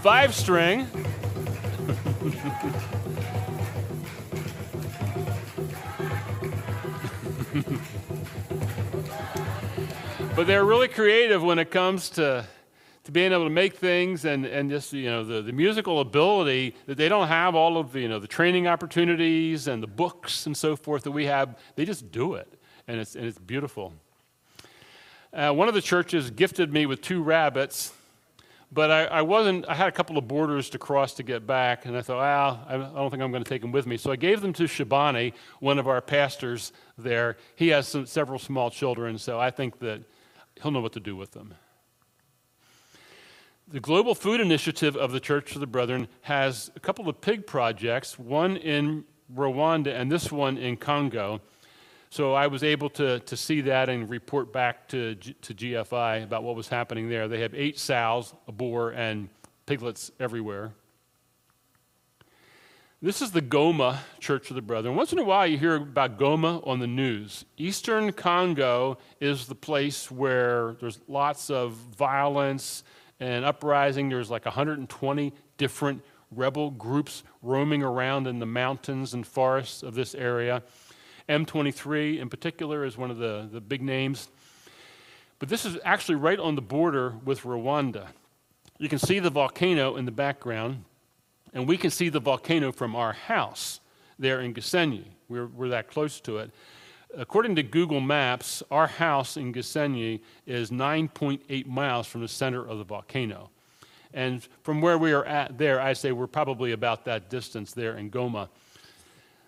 five 0.04 0.36
string. 0.36 0.90
but 10.36 10.48
they're 10.48 10.64
really 10.64 10.88
creative 10.88 11.44
when 11.44 11.60
it 11.60 11.70
comes 11.70 12.10
to, 12.10 12.46
to 13.04 13.12
being 13.12 13.34
able 13.34 13.44
to 13.44 13.50
make 13.50 13.76
things 13.76 14.24
and, 14.24 14.46
and 14.46 14.70
just 14.70 14.94
you 14.94 15.10
know 15.10 15.24
the, 15.24 15.42
the 15.42 15.52
musical 15.52 16.00
ability 16.00 16.74
that 16.86 16.98
they 16.98 17.10
don't 17.10 17.28
have 17.28 17.54
all 17.54 17.78
of 17.78 17.92
the 17.92 18.00
you 18.00 18.08
know 18.08 18.20
the 18.20 18.28
training 18.28 18.68
opportunities 18.68 19.68
and 19.68 19.84
the 19.84 19.88
books 19.88 20.46
and 20.46 20.56
so 20.56 20.78
forth 20.78 21.04
that 21.04 21.12
we 21.12 21.26
have. 21.26 21.58
They 21.76 21.84
just 21.84 22.12
do 22.12 22.36
it 22.36 22.48
and 22.88 23.00
it's, 23.00 23.16
and 23.16 23.26
it's 23.26 23.38
beautiful. 23.38 23.94
Uh, 25.34 25.52
one 25.52 25.68
of 25.68 25.74
the 25.74 25.82
churches 25.82 26.32
gifted 26.32 26.72
me 26.72 26.86
with 26.86 27.02
two 27.02 27.22
rabbits 27.22 27.94
but 28.72 28.90
I, 28.90 29.04
I, 29.06 29.22
wasn't 29.22 29.68
i 29.68 29.76
had 29.76 29.88
a 29.88 29.92
couple 29.92 30.18
of 30.18 30.28
borders 30.28 30.70
to 30.72 30.80
cross 30.80 31.14
to 31.16 31.24
get 31.24 31.46
back 31.46 31.86
and 31.86 31.98
i 31.98 32.02
thought 32.02 32.20
ah, 32.20 32.66
well 32.70 32.92
i 32.96 33.00
don't 33.00 33.12
think 33.12 33.22
i'm 33.22 33.32
going 33.32 33.44
to 33.44 33.50
take 33.50 33.62
them 33.62 33.72
with 33.72 33.86
me. 33.86 33.98
So 33.98 34.12
i 34.12 34.16
gave 34.16 34.42
them 34.42 34.54
to 34.54 34.64
shabani 34.64 35.34
one 35.60 35.80
of 35.80 35.88
our 35.88 36.02
pastors 36.02 36.72
there. 36.98 37.38
He 37.56 37.70
has 37.70 37.88
some, 37.88 38.06
several 38.06 38.40
small 38.40 38.70
children 38.70 39.18
so 39.18 39.40
i 39.40 39.52
think 39.52 39.80
that 39.80 40.02
he'll 40.62 40.72
know 40.72 40.82
what 40.82 40.94
to 40.94 41.00
do 41.00 41.16
with 41.16 41.32
them. 41.32 41.54
The 43.68 43.80
Global 43.80 44.16
Food 44.16 44.42
Initiative 44.42 44.98
of 44.98 45.14
the 45.14 45.22
Church 45.22 45.54
of 45.56 45.62
the 45.62 45.68
Brethren 45.68 46.10
has 46.24 46.70
a 46.76 46.80
couple 46.82 47.08
of 47.08 47.22
pig 47.22 47.48
projects, 47.48 48.20
one 48.20 48.58
in 48.58 49.06
Rwanda 49.34 49.88
and 49.96 50.12
this 50.12 50.30
one 50.30 50.58
in 50.58 50.76
Congo. 50.76 51.40
So 52.12 52.34
I 52.34 52.48
was 52.48 52.62
able 52.62 52.90
to, 52.90 53.22
to 53.22 53.38
see 53.38 53.62
that 53.62 53.88
and 53.88 54.10
report 54.10 54.52
back 54.52 54.90
to, 54.90 55.16
to 55.16 55.54
GFI 55.54 56.26
about 56.26 56.44
what 56.44 56.58
was 56.58 56.68
happening 56.68 57.08
there. 57.08 57.30
They 57.30 57.40
have 57.40 57.54
eight 57.56 57.80
sows, 57.80 58.34
a 58.50 58.52
boar, 58.52 58.90
and 58.90 59.30
piglets 59.66 60.12
everywhere. 60.20 60.74
This 63.02 63.22
is 63.22 63.32
the 63.32 63.42
Goma 63.42 64.00
Church 64.20 64.50
of 64.50 64.58
the 64.58 64.62
Brethren. 64.62 64.98
Once 64.98 65.14
in 65.14 65.20
a 65.20 65.24
while, 65.24 65.48
you 65.48 65.58
hear 65.58 65.76
about 65.76 66.20
Goma 66.20 66.68
on 66.68 66.80
the 66.80 66.86
news. 66.86 67.46
Eastern 67.56 68.12
Congo 68.12 68.98
is 69.22 69.48
the 69.48 69.56
place 69.56 70.12
where 70.12 70.76
there's 70.82 71.00
lots 71.08 71.50
of 71.50 71.72
violence 71.98 72.84
and 73.22 73.46
uprising. 73.46 74.10
There's 74.10 74.30
like 74.30 74.44
120 74.44 75.34
different 75.58 76.04
rebel 76.30 76.72
groups 76.72 77.24
roaming 77.42 77.84
around 77.84 78.28
in 78.28 78.40
the 78.40 78.46
mountains 78.46 79.14
and 79.14 79.26
forests 79.26 79.82
of 79.82 79.96
this 79.96 80.14
area. 80.14 80.62
M23 81.32 82.20
in 82.20 82.30
particular 82.30 82.84
is 82.84 82.98
one 82.98 83.10
of 83.10 83.18
the, 83.18 83.48
the 83.50 83.62
big 83.62 83.82
names. 83.82 84.28
But 85.40 85.48
this 85.48 85.66
is 85.66 85.78
actually 85.86 86.16
right 86.16 86.38
on 86.38 86.56
the 86.56 86.62
border 86.62 87.16
with 87.24 87.42
Rwanda. 87.44 88.08
You 88.78 88.90
can 88.90 89.00
see 89.00 89.20
the 89.20 89.30
volcano 89.30 89.96
in 89.96 90.06
the 90.06 90.12
background, 90.12 90.84
and 91.54 91.68
we 91.68 91.78
can 91.78 91.90
see 91.90 92.10
the 92.10 92.20
volcano 92.20 92.74
from 92.74 92.96
our 92.96 93.14
house 93.14 93.80
there 94.20 94.42
in 94.42 94.54
Gisenyi. 94.54 95.06
We're, 95.30 95.48
we're 95.48 95.70
that 95.70 95.88
close 95.88 96.20
to 96.22 96.40
it. 96.40 96.52
According 97.18 97.56
to 97.56 97.64
Google 97.64 98.02
Maps, 98.02 98.62
our 98.70 98.88
house 98.88 99.38
in 99.38 99.54
Gisenyi 99.54 100.20
is 100.46 100.70
9.8 100.70 101.66
miles 101.66 102.08
from 102.08 102.22
the 102.22 102.28
center 102.28 102.68
of 102.68 102.78
the 102.78 102.84
volcano. 102.84 103.50
And 104.14 104.46
from 104.64 104.82
where 104.82 104.98
we 104.98 105.14
are 105.14 105.26
at 105.26 105.58
there, 105.58 105.80
I 105.80 105.94
say 105.94 106.12
we're 106.12 106.28
probably 106.28 106.74
about 106.74 107.06
that 107.06 107.30
distance 107.30 107.72
there 107.72 107.98
in 107.98 108.12
Goma. 108.12 108.50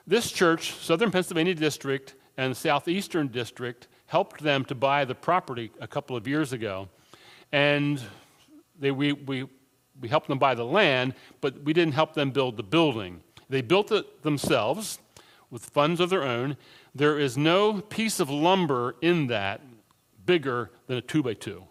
This 0.05 0.31
church, 0.31 0.73
Southern 0.73 1.11
Pennsylvania 1.11 1.55
District 1.55 2.15
and 2.37 2.55
Southeastern 2.55 3.27
District, 3.27 3.87
helped 4.05 4.41
them 4.41 4.65
to 4.65 4.75
buy 4.75 5.05
the 5.05 5.15
property 5.15 5.71
a 5.79 5.87
couple 5.87 6.15
of 6.15 6.27
years 6.27 6.53
ago. 6.53 6.89
And 7.51 8.01
they, 8.79 8.91
we, 8.91 9.13
we, 9.13 9.47
we 9.99 10.09
helped 10.09 10.27
them 10.27 10.39
buy 10.39 10.55
the 10.55 10.65
land, 10.65 11.13
but 11.41 11.63
we 11.63 11.73
didn't 11.73 11.93
help 11.93 12.13
them 12.13 12.31
build 12.31 12.57
the 12.57 12.63
building. 12.63 13.21
They 13.49 13.61
built 13.61 13.91
it 13.91 14.23
themselves 14.23 14.99
with 15.53 15.63
funds 15.65 15.99
of 15.99 16.09
their 16.09 16.23
own, 16.23 16.57
there 16.95 17.19
is 17.19 17.37
no 17.37 17.79
piece 17.79 18.19
of 18.19 18.27
lumber 18.27 18.95
in 19.01 19.27
that 19.27 19.61
bigger 20.25 20.71
than 20.87 20.97
a 20.97 21.01
two 21.01 21.21
by 21.21 21.35
two. 21.35 21.63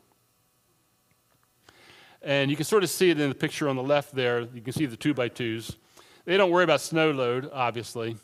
And 2.23 2.49
you 2.49 2.57
can 2.57 2.65
sort 2.65 2.85
of 2.85 2.91
see 2.91 3.11
it 3.11 3.19
in 3.19 3.29
the 3.29 3.35
picture 3.35 3.69
on 3.69 3.75
the 3.75 3.83
left 3.83 4.15
there. 4.15 4.43
You 4.55 4.61
can 4.61 4.73
see 4.73 4.87
the 4.87 4.97
two 4.97 5.13
by 5.13 5.27
twos. 5.27 5.77
They 6.25 6.37
don't 6.37 6.51
worry 6.51 6.65
about 6.65 6.81
snow 6.81 7.11
load, 7.11 7.51
obviously. 7.53 8.17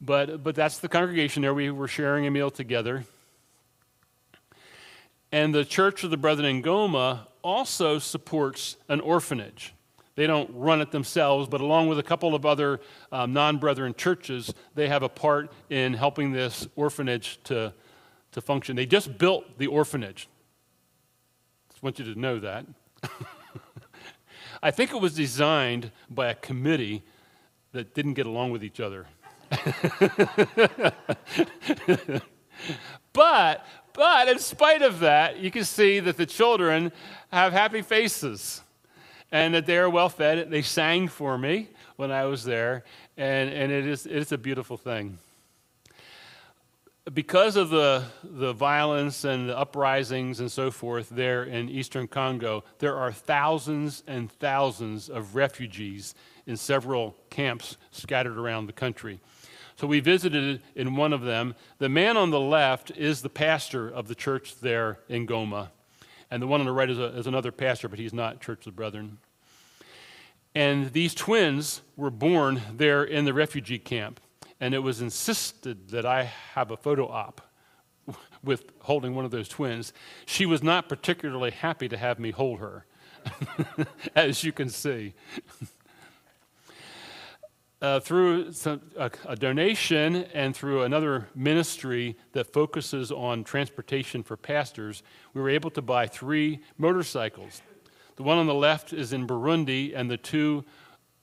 But, 0.00 0.42
but 0.42 0.56
that's 0.56 0.78
the 0.78 0.88
congregation 0.88 1.42
there. 1.42 1.54
We 1.54 1.70
were 1.70 1.86
sharing 1.86 2.26
a 2.26 2.30
meal 2.30 2.50
together. 2.50 3.04
And 5.30 5.54
the 5.54 5.64
Church 5.64 6.02
of 6.02 6.10
the 6.10 6.16
Brethren 6.16 6.46
in 6.46 6.62
Goma 6.62 7.20
also 7.42 7.98
supports 7.98 8.76
an 8.88 9.00
orphanage. 9.00 9.74
They 10.14 10.26
don't 10.26 10.50
run 10.52 10.80
it 10.80 10.90
themselves, 10.90 11.48
but 11.48 11.60
along 11.60 11.88
with 11.88 11.98
a 11.98 12.02
couple 12.02 12.34
of 12.34 12.44
other 12.44 12.80
um, 13.10 13.32
non 13.32 13.58
brethren 13.58 13.94
churches, 13.96 14.52
they 14.74 14.88
have 14.88 15.02
a 15.02 15.08
part 15.08 15.50
in 15.70 15.94
helping 15.94 16.32
this 16.32 16.66
orphanage 16.76 17.38
to, 17.44 17.72
to 18.32 18.40
function. 18.40 18.76
They 18.76 18.86
just 18.86 19.16
built 19.16 19.56
the 19.56 19.68
orphanage. 19.68 20.28
Just 21.70 21.82
want 21.82 21.98
you 21.98 22.12
to 22.12 22.20
know 22.20 22.40
that. 22.40 22.66
I 24.62 24.70
think 24.70 24.92
it 24.92 25.00
was 25.00 25.14
designed 25.14 25.90
by 26.08 26.28
a 26.28 26.34
committee 26.34 27.02
that 27.72 27.94
didn't 27.94 28.14
get 28.14 28.26
along 28.26 28.52
with 28.52 28.62
each 28.62 28.78
other. 28.78 29.06
but, 33.12 33.66
but 33.92 34.28
in 34.28 34.38
spite 34.38 34.82
of 34.82 35.00
that, 35.00 35.38
you 35.40 35.50
can 35.50 35.64
see 35.64 35.98
that 36.00 36.16
the 36.16 36.26
children 36.26 36.92
have 37.32 37.52
happy 37.52 37.82
faces 37.82 38.62
and 39.32 39.54
that 39.54 39.66
they 39.66 39.78
are 39.78 39.90
well 39.90 40.08
fed. 40.08 40.48
They 40.50 40.62
sang 40.62 41.08
for 41.08 41.36
me 41.36 41.68
when 41.96 42.12
I 42.12 42.26
was 42.26 42.44
there, 42.44 42.84
and, 43.16 43.50
and 43.50 43.72
it, 43.72 43.86
is, 43.86 44.06
it 44.06 44.12
is 44.12 44.30
a 44.30 44.38
beautiful 44.38 44.76
thing. 44.76 45.18
Because 47.12 47.56
of 47.56 47.70
the, 47.70 48.04
the 48.22 48.52
violence 48.52 49.24
and 49.24 49.48
the 49.48 49.58
uprisings 49.58 50.38
and 50.38 50.50
so 50.50 50.70
forth 50.70 51.08
there 51.08 51.42
in 51.42 51.68
eastern 51.68 52.06
Congo, 52.06 52.62
there 52.78 52.96
are 52.96 53.10
thousands 53.10 54.04
and 54.06 54.30
thousands 54.30 55.08
of 55.08 55.34
refugees 55.34 56.14
in 56.46 56.56
several 56.56 57.16
camps 57.28 57.76
scattered 57.90 58.38
around 58.38 58.66
the 58.66 58.72
country. 58.72 59.18
So 59.74 59.88
we 59.88 59.98
visited 59.98 60.62
in 60.76 60.94
one 60.94 61.12
of 61.12 61.22
them. 61.22 61.56
The 61.78 61.88
man 61.88 62.16
on 62.16 62.30
the 62.30 62.38
left 62.38 62.92
is 62.92 63.20
the 63.20 63.28
pastor 63.28 63.88
of 63.88 64.06
the 64.06 64.14
church 64.14 64.60
there 64.60 65.00
in 65.08 65.26
Goma. 65.26 65.70
And 66.30 66.40
the 66.40 66.46
one 66.46 66.60
on 66.60 66.66
the 66.66 66.72
right 66.72 66.88
is, 66.88 67.00
a, 67.00 67.18
is 67.18 67.26
another 67.26 67.50
pastor, 67.50 67.88
but 67.88 67.98
he's 67.98 68.14
not 68.14 68.40
Church 68.40 68.60
of 68.60 68.64
the 68.66 68.76
Brethren. 68.76 69.18
And 70.54 70.92
these 70.92 71.14
twins 71.14 71.80
were 71.96 72.10
born 72.10 72.62
there 72.72 73.02
in 73.02 73.24
the 73.24 73.34
refugee 73.34 73.80
camp. 73.80 74.20
And 74.62 74.74
it 74.74 74.78
was 74.78 75.02
insisted 75.02 75.88
that 75.88 76.06
I 76.06 76.30
have 76.54 76.70
a 76.70 76.76
photo 76.76 77.08
op 77.08 77.40
with 78.44 78.64
holding 78.80 79.14
one 79.14 79.24
of 79.24 79.30
those 79.30 79.48
twins. 79.48 79.92
She 80.24 80.46
was 80.46 80.62
not 80.62 80.88
particularly 80.88 81.50
happy 81.50 81.88
to 81.88 81.96
have 81.96 82.20
me 82.20 82.30
hold 82.30 82.60
her, 82.60 82.86
as 84.14 84.44
you 84.44 84.52
can 84.52 84.68
see 84.68 85.14
uh, 87.82 87.98
through 87.98 88.52
some, 88.52 88.80
a, 88.96 89.10
a, 89.26 89.34
donation 89.34 90.24
and 90.32 90.54
through 90.54 90.82
another 90.82 91.26
ministry 91.34 92.16
that 92.32 92.52
focuses 92.52 93.10
on 93.10 93.42
transportation 93.42 94.22
for 94.22 94.36
pastors, 94.36 95.02
we 95.34 95.42
were 95.42 95.50
able 95.50 95.70
to 95.70 95.82
buy 95.82 96.06
three 96.06 96.60
motorcycles. 96.78 97.60
The 98.14 98.22
one 98.22 98.38
on 98.38 98.46
the 98.46 98.54
left 98.54 98.92
is 98.92 99.12
in 99.12 99.26
Burundi, 99.26 99.92
and 99.96 100.08
the 100.08 100.16
two, 100.16 100.64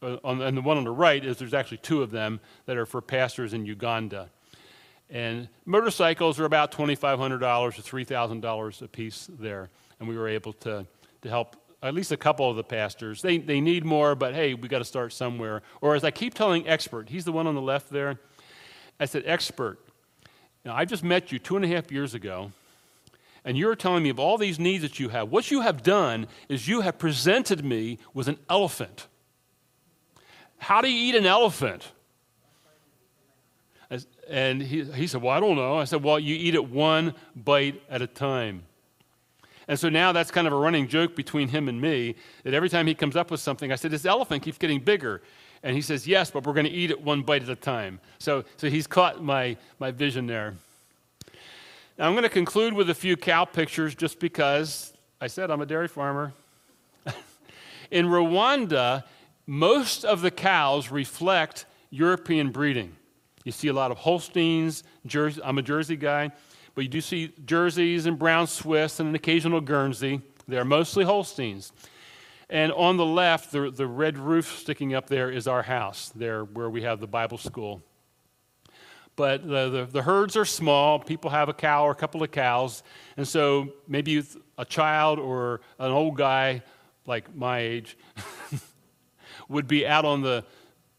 uh, 0.02 0.18
on, 0.24 0.42
and 0.42 0.58
the 0.58 0.62
one 0.62 0.78
on 0.78 0.84
the 0.84 0.92
right 0.92 1.24
is 1.24 1.38
there's 1.38 1.54
actually 1.54 1.78
two 1.78 2.02
of 2.02 2.12
them 2.12 2.40
that 2.66 2.78
are 2.78 2.86
for 2.86 3.02
pastors 3.02 3.54
in 3.54 3.66
Uganda. 3.66 4.30
And 5.10 5.50
motorcycles 5.66 6.40
are 6.40 6.46
about 6.46 6.72
$2,500 6.72 7.76
to 7.76 7.82
$3,000 7.82 8.82
a 8.82 8.88
piece 8.88 9.30
there, 9.40 9.70
and 10.00 10.08
we 10.08 10.16
were 10.16 10.28
able 10.28 10.54
to, 10.54 10.86
to 11.22 11.30
help 11.30 11.56
at 11.82 11.94
least 11.94 12.12
a 12.12 12.18
couple 12.18 12.50
of 12.50 12.56
the 12.56 12.64
pastors. 12.64 13.22
They, 13.22 13.38
they 13.38 13.62
need 13.62 13.86
more, 13.86 14.14
but 14.14 14.36
hey, 14.36 14.54
we 14.54 14.68
got 14.68 14.80
to 14.80 14.86
start 14.86 15.14
somewhere. 15.14 15.62
Or 15.82 15.96
as 15.96 16.04
I 16.04 16.12
keep 16.12 16.34
telling 16.34 16.68
expert, 16.68 17.10
he's 17.10 17.26
the 17.26 17.32
one 17.32 17.48
on 17.48 17.56
the 17.56 17.62
left 17.62 17.90
there. 17.90 18.20
I 19.00 19.06
said, 19.06 19.24
expert, 19.26 19.80
now 20.66 20.76
I 20.76 20.86
just 20.86 21.04
met 21.04 21.32
you 21.32 21.40
two 21.40 21.56
and 21.56 21.66
a 21.66 21.68
half 21.70 21.92
years 21.92 22.14
ago, 22.14 22.52
and 23.46 23.58
you're 23.58 23.76
telling 23.76 24.04
me 24.04 24.10
of 24.10 24.20
all 24.20 24.38
these 24.38 24.60
needs 24.60 24.84
that 24.84 25.00
you 25.00 25.10
have. 25.10 25.30
What 25.30 25.50
you 25.50 25.62
have 25.62 25.82
done 25.82 26.28
is 26.50 26.68
you 26.68 26.82
have 26.82 27.00
presented 27.00 27.64
me 27.64 27.98
with 28.14 28.28
an 28.28 28.38
elephant. 28.50 29.08
How 30.60 30.82
do 30.82 30.92
you 30.92 31.10
eat 31.10 31.16
an 31.16 31.26
elephant? 31.26 31.92
And 34.30 34.62
he, 34.62 34.84
he 34.84 35.08
said, 35.08 35.22
Well, 35.22 35.36
I 35.36 35.40
don't 35.40 35.56
know. 35.56 35.78
I 35.78 35.86
said, 35.86 36.04
Well, 36.04 36.20
you 36.20 36.36
eat 36.36 36.54
it 36.54 36.70
one 36.70 37.16
bite 37.36 37.82
at 37.90 38.02
a 38.02 38.08
time. 38.08 38.64
And 39.68 39.80
so 39.80 39.90
now 39.90 40.12
that's 40.12 40.32
kind 40.32 40.48
of 40.48 40.54
a 40.54 40.56
running 40.56 40.88
joke 40.88 41.16
between 41.16 41.48
him 41.48 41.68
and 41.68 41.82
me 41.82 42.16
that 42.44 42.54
every 42.54 42.70
time 42.70 42.88
he 42.88 42.96
comes 42.96 43.16
up 43.16 43.32
with 43.32 43.40
something, 43.40 43.72
I 43.72 43.76
said, 43.76 43.90
This 43.92 44.06
elephant 44.06 44.44
keeps 44.44 44.60
getting 44.60 44.80
bigger. 44.80 45.22
And 45.64 45.76
he 45.76 45.82
says, 45.82 46.08
Yes, 46.08 46.30
but 46.30 46.46
we're 46.46 46.54
going 46.54 46.68
to 46.68 46.72
eat 46.72 46.92
it 46.92 47.02
one 47.02 47.24
bite 47.24 47.42
at 47.42 47.50
a 47.50 47.56
time. 47.56 48.00
So, 48.20 48.44
so 48.58 48.70
he's 48.70 48.86
caught 48.86 49.24
my, 49.24 49.58
my 49.80 49.90
vision 49.90 50.28
there. 50.28 50.54
Now 51.98 52.08
I'm 52.08 52.14
going 52.14 52.24
to 52.24 52.30
conclude 52.30 52.74
with 52.74 52.90
a 52.92 52.96
few 52.96 53.18
cow 53.18 53.46
pictures 53.46 53.96
just 53.96 54.20
because 54.20 54.94
I 55.20 55.28
said 55.28 55.50
I'm 55.50 55.62
a 55.62 55.66
dairy 55.66 55.88
farmer. 55.88 56.34
In 57.92 58.06
Rwanda, 58.06 59.04
most 59.50 60.06
of 60.06 60.22
the 60.22 60.30
cows 60.30 60.92
reflect 60.92 61.66
European 61.90 62.52
breeding. 62.52 62.96
You 63.44 63.52
see 63.52 63.68
a 63.68 63.74
lot 63.74 63.90
of 63.90 63.98
Holsteins, 63.98 64.84
Jersey, 65.08 65.42
I'm 65.44 65.58
a 65.58 65.64
Jersey 65.64 65.96
guy. 65.96 66.30
But 66.76 66.84
you 66.84 66.88
do 66.88 67.02
see 67.02 67.34
Jerseys 67.46 68.06
and 68.06 68.20
brown 68.20 68.46
Swiss 68.46 69.00
and 69.00 69.10
an 69.10 69.16
occasional 69.16 69.60
Guernsey. 69.60 70.22
They're 70.48 70.64
mostly 70.64 71.04
Holsteins. 71.04 71.74
And 72.48 72.72
on 72.74 72.98
the 72.98 73.06
left, 73.06 73.52
the, 73.52 73.72
the 73.72 73.88
red 73.88 74.20
roof 74.20 74.60
sticking 74.60 74.94
up 74.94 75.08
there 75.10 75.32
is 75.32 75.48
our 75.48 75.64
house, 75.64 76.12
there 76.14 76.44
where 76.44 76.70
we 76.70 76.84
have 76.84 77.00
the 77.00 77.08
Bible 77.08 77.40
school. 77.40 77.82
But 79.16 79.48
the, 79.48 79.70
the, 79.70 79.86
the 79.92 80.02
herds 80.04 80.38
are 80.38 80.46
small. 80.46 81.00
People 81.00 81.32
have 81.32 81.50
a 81.50 81.54
cow 81.56 81.88
or 81.88 81.92
a 81.92 81.96
couple 81.96 82.22
of 82.22 82.30
cows. 82.30 82.84
And 83.18 83.28
so 83.28 83.70
maybe 83.88 84.24
a 84.60 84.66
child 84.66 85.18
or 85.18 85.62
an 85.80 85.90
old 85.90 86.18
guy 86.18 86.62
like 87.08 87.36
my 87.36 87.62
age 87.62 87.98
would 89.50 89.68
be 89.68 89.86
out 89.86 90.06
on 90.06 90.22
the 90.22 90.46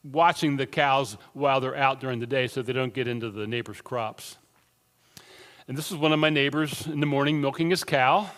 watching 0.05 0.57
the 0.57 0.67
cows 0.67 1.17
while 1.33 1.61
they're 1.61 1.77
out 1.77 2.01
during 2.01 2.21
the 2.21 2.27
day 2.27 2.47
so 2.47 2.63
they 2.63 2.73
don't 2.73 2.93
get 2.93 3.09
into 3.09 3.31
the 3.31 3.47
neighbor's 3.47 3.81
crops. 3.81 4.37
And 5.69 5.77
this 5.79 5.91
was 5.91 6.01
one 6.01 6.13
of 6.13 6.19
my 6.19 6.31
neighbors 6.31 6.87
in 6.87 7.01
the 7.01 7.07
morning 7.07 7.41
milking 7.41 7.71
his 7.71 7.85
cow. 7.85 8.29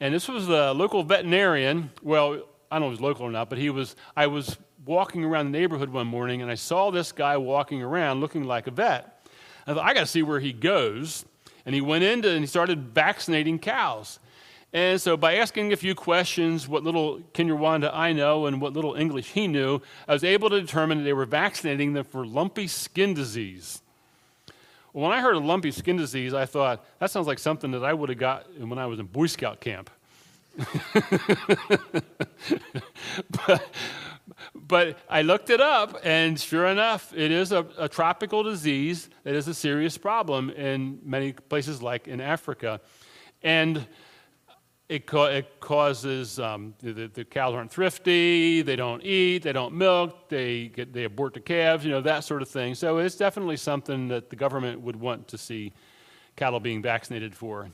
And 0.00 0.12
this 0.12 0.26
was 0.28 0.48
the 0.48 0.74
local 0.74 1.04
veterinarian. 1.04 1.90
Well, 2.02 2.42
I 2.70 2.76
don't 2.76 2.82
know 2.82 2.86
if 2.88 2.92
he's 2.94 3.00
local 3.00 3.26
or 3.26 3.30
not, 3.30 3.48
but 3.48 3.58
he 3.58 3.70
was, 3.70 3.94
I 4.16 4.26
was 4.26 4.56
walking 4.84 5.24
around 5.24 5.52
the 5.52 5.58
neighborhood 5.58 5.90
one 5.90 6.08
morning 6.08 6.42
and 6.42 6.50
I 6.50 6.56
saw 6.56 6.90
this 6.90 7.12
guy 7.12 7.36
walking 7.36 7.82
around 7.82 8.20
looking 8.20 8.44
like 8.44 8.66
a 8.66 8.72
vet. 8.72 9.28
I 9.66 9.74
thought, 9.74 9.84
I 9.84 9.94
got 9.94 10.00
to 10.00 10.06
see 10.06 10.22
where 10.22 10.40
he 10.40 10.52
goes. 10.52 11.24
And 11.64 11.74
he 11.74 11.80
went 11.80 12.02
into 12.02 12.28
and 12.28 12.40
he 12.40 12.46
started 12.46 12.88
vaccinating 12.88 13.60
cows. 13.60 14.18
And 14.74 14.98
so, 14.98 15.18
by 15.18 15.36
asking 15.36 15.72
a 15.74 15.76
few 15.76 15.94
questions, 15.94 16.66
what 16.66 16.82
little 16.82 17.20
Kinyarwanda 17.34 17.90
I 17.92 18.14
know 18.14 18.46
and 18.46 18.58
what 18.58 18.72
little 18.72 18.94
English 18.94 19.32
he 19.32 19.46
knew, 19.46 19.82
I 20.08 20.14
was 20.14 20.24
able 20.24 20.48
to 20.48 20.58
determine 20.60 20.98
that 20.98 21.04
they 21.04 21.12
were 21.12 21.26
vaccinating 21.26 21.92
them 21.92 22.04
for 22.04 22.24
lumpy 22.24 22.66
skin 22.66 23.12
disease. 23.12 23.82
When 24.92 25.12
I 25.12 25.20
heard 25.20 25.36
of 25.36 25.44
lumpy 25.44 25.72
skin 25.72 25.98
disease, 25.98 26.32
I 26.32 26.46
thought, 26.46 26.82
that 27.00 27.10
sounds 27.10 27.26
like 27.26 27.38
something 27.38 27.70
that 27.72 27.84
I 27.84 27.92
would 27.92 28.08
have 28.08 28.18
got 28.18 28.46
when 28.58 28.78
I 28.78 28.86
was 28.86 28.98
in 28.98 29.06
Boy 29.06 29.26
Scout 29.26 29.60
camp. 29.60 29.90
but, 33.46 33.74
but, 34.54 34.98
I 35.08 35.22
looked 35.22 35.48
it 35.48 35.62
up, 35.62 35.98
and 36.02 36.38
sure 36.38 36.66
enough, 36.66 37.12
it 37.14 37.30
is 37.30 37.52
a, 37.52 37.66
a 37.78 37.88
tropical 37.88 38.42
disease 38.42 39.08
that 39.24 39.34
is 39.34 39.48
a 39.48 39.54
serious 39.54 39.96
problem 39.96 40.50
in 40.50 40.98
many 41.04 41.32
places, 41.32 41.82
like 41.82 42.06
in 42.06 42.20
Africa. 42.20 42.82
And 43.42 43.86
it, 44.92 45.06
ca- 45.06 45.24
it 45.24 45.58
causes 45.58 46.38
um, 46.38 46.74
the, 46.80 47.06
the, 47.06 47.24
cows 47.24 47.54
aren't 47.54 47.70
thrifty, 47.70 48.60
they 48.60 48.76
don't 48.76 49.02
eat, 49.02 49.42
they 49.42 49.52
don't 49.54 49.72
milk, 49.72 50.28
they, 50.28 50.68
get, 50.68 50.92
they 50.92 51.04
abort 51.04 51.32
the 51.32 51.40
calves, 51.40 51.82
you 51.82 51.90
know, 51.90 52.02
that 52.02 52.24
sort 52.24 52.42
of 52.42 52.48
thing. 52.48 52.74
So 52.74 52.98
it's 52.98 53.16
definitely 53.16 53.56
something 53.56 54.08
that 54.08 54.28
the 54.28 54.36
government 54.36 54.82
would 54.82 54.96
want 54.96 55.28
to 55.28 55.38
see 55.38 55.72
cattle 56.36 56.60
being 56.60 56.82
vaccinated 56.82 57.34
for. 57.34 57.70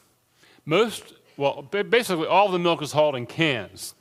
Most, 0.64 1.14
well, 1.36 1.62
basically 1.62 2.28
all 2.28 2.52
the 2.52 2.58
milk 2.58 2.82
is 2.82 2.92
hauled 2.92 3.16
in 3.16 3.26
cans. 3.26 3.96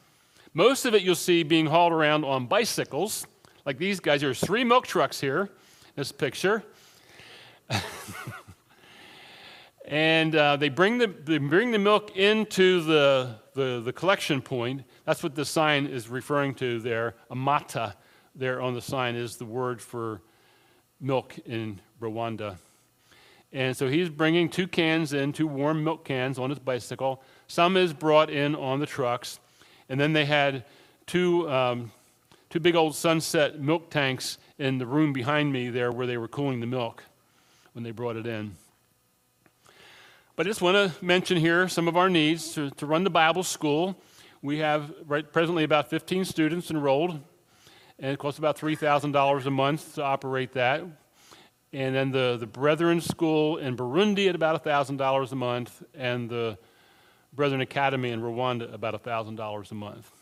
Most 0.54 0.86
of 0.86 0.94
it 0.94 1.02
you'll 1.02 1.16
see 1.16 1.42
being 1.42 1.66
hauled 1.66 1.94
around 1.94 2.24
on 2.24 2.46
bicycles, 2.46 3.26
like 3.66 3.80
these 3.80 4.00
guys. 4.00 4.22
There's 4.22 4.40
three 4.40 4.64
milk 4.64 4.86
trucks 4.86 5.20
here, 5.20 5.42
in 5.42 5.50
this 5.96 6.12
picture. 6.12 6.64
and 9.88 10.36
uh, 10.36 10.58
they, 10.58 10.68
bring 10.68 10.98
the, 10.98 11.08
they 11.08 11.38
bring 11.38 11.72
the 11.72 11.80
milk 11.80 12.16
into 12.18 12.82
the, 12.82 13.36
the, 13.54 13.82
the, 13.84 13.94
collection 13.94 14.42
point. 14.42 14.84
That's 15.06 15.24
what 15.24 15.34
the 15.34 15.46
sign 15.46 15.86
is 15.86 16.10
referring 16.10 16.56
to 16.56 16.80
there. 16.80 17.16
Amata, 17.32 17.96
there 18.36 18.62
on 18.62 18.74
the 18.74 18.82
sign, 18.82 19.16
is 19.16 19.38
the 19.38 19.46
word 19.46 19.82
for 19.82 20.22
milk 21.00 21.38
in 21.46 21.80
Rwanda. 22.02 22.58
And 23.54 23.78
so 23.78 23.88
he's 23.88 24.10
bringing 24.10 24.50
two 24.50 24.68
cans 24.68 25.14
in, 25.14 25.32
two 25.32 25.48
warm 25.48 25.86
milk 25.86 26.04
cans 26.04 26.38
on 26.38 26.50
his 26.50 26.60
bicycle. 26.60 27.24
Some 27.48 27.78
is 27.78 27.94
brought 27.94 28.30
in 28.30 28.56
on 28.56 28.82
the 28.82 28.86
trucks. 28.86 29.40
And 29.88 29.98
then 29.98 30.12
they 30.12 30.26
had 30.26 30.66
two, 31.06 31.50
um, 31.50 31.94
two 32.50 32.60
big 32.60 32.76
old 32.76 32.94
sunset 32.94 33.62
milk 33.62 33.90
tanks 33.90 34.38
in 34.60 34.80
the 34.80 34.86
room 34.86 35.14
behind 35.14 35.54
me 35.54 35.70
there 35.70 35.94
where 35.94 36.06
they 36.06 36.18
were 36.18 36.28
cooling 36.28 36.60
the 36.60 36.68
milk 36.68 37.06
when 37.72 37.86
they 37.86 37.92
brought 37.92 38.18
it 38.18 38.28
in. 38.28 38.58
But 40.38 40.46
I 40.46 40.50
just 40.52 40.62
want 40.62 40.76
to 40.76 41.04
mention 41.04 41.38
here 41.38 41.68
some 41.68 41.88
of 41.88 41.98
our 41.98 42.12
needs 42.12 42.54
to, 42.54 42.70
to 42.70 42.86
run 42.86 43.04
the 43.04 43.10
Bible 43.10 43.42
school. 43.42 44.00
We 44.44 44.60
have 44.60 44.94
right, 45.08 45.34
presently 45.34 45.64
about 45.64 45.90
15 45.90 46.26
students 46.26 46.70
enrolled, 46.70 47.20
and 47.98 48.12
it 48.12 48.20
costs 48.20 48.38
about 48.38 48.56
$3,000 48.56 49.46
a 49.48 49.50
month 49.50 49.96
to 49.96 50.04
operate 50.04 50.54
that. 50.54 50.84
And 51.74 51.96
then 51.96 52.12
the, 52.12 52.38
the 52.40 52.46
Brethren 52.46 53.02
School 53.02 53.58
in 53.58 53.76
Burundi 53.76 54.30
at 54.30 54.36
about 54.36 54.64
$1,000 54.64 55.32
a 55.32 55.36
month, 55.36 55.82
and 55.96 56.30
the 56.30 56.60
Brethren 57.34 57.62
Academy 57.62 58.12
in 58.12 58.22
Rwanda 58.22 58.72
about 58.72 59.04
$1,000 59.04 59.72
a 59.72 59.74
month. 59.74 60.17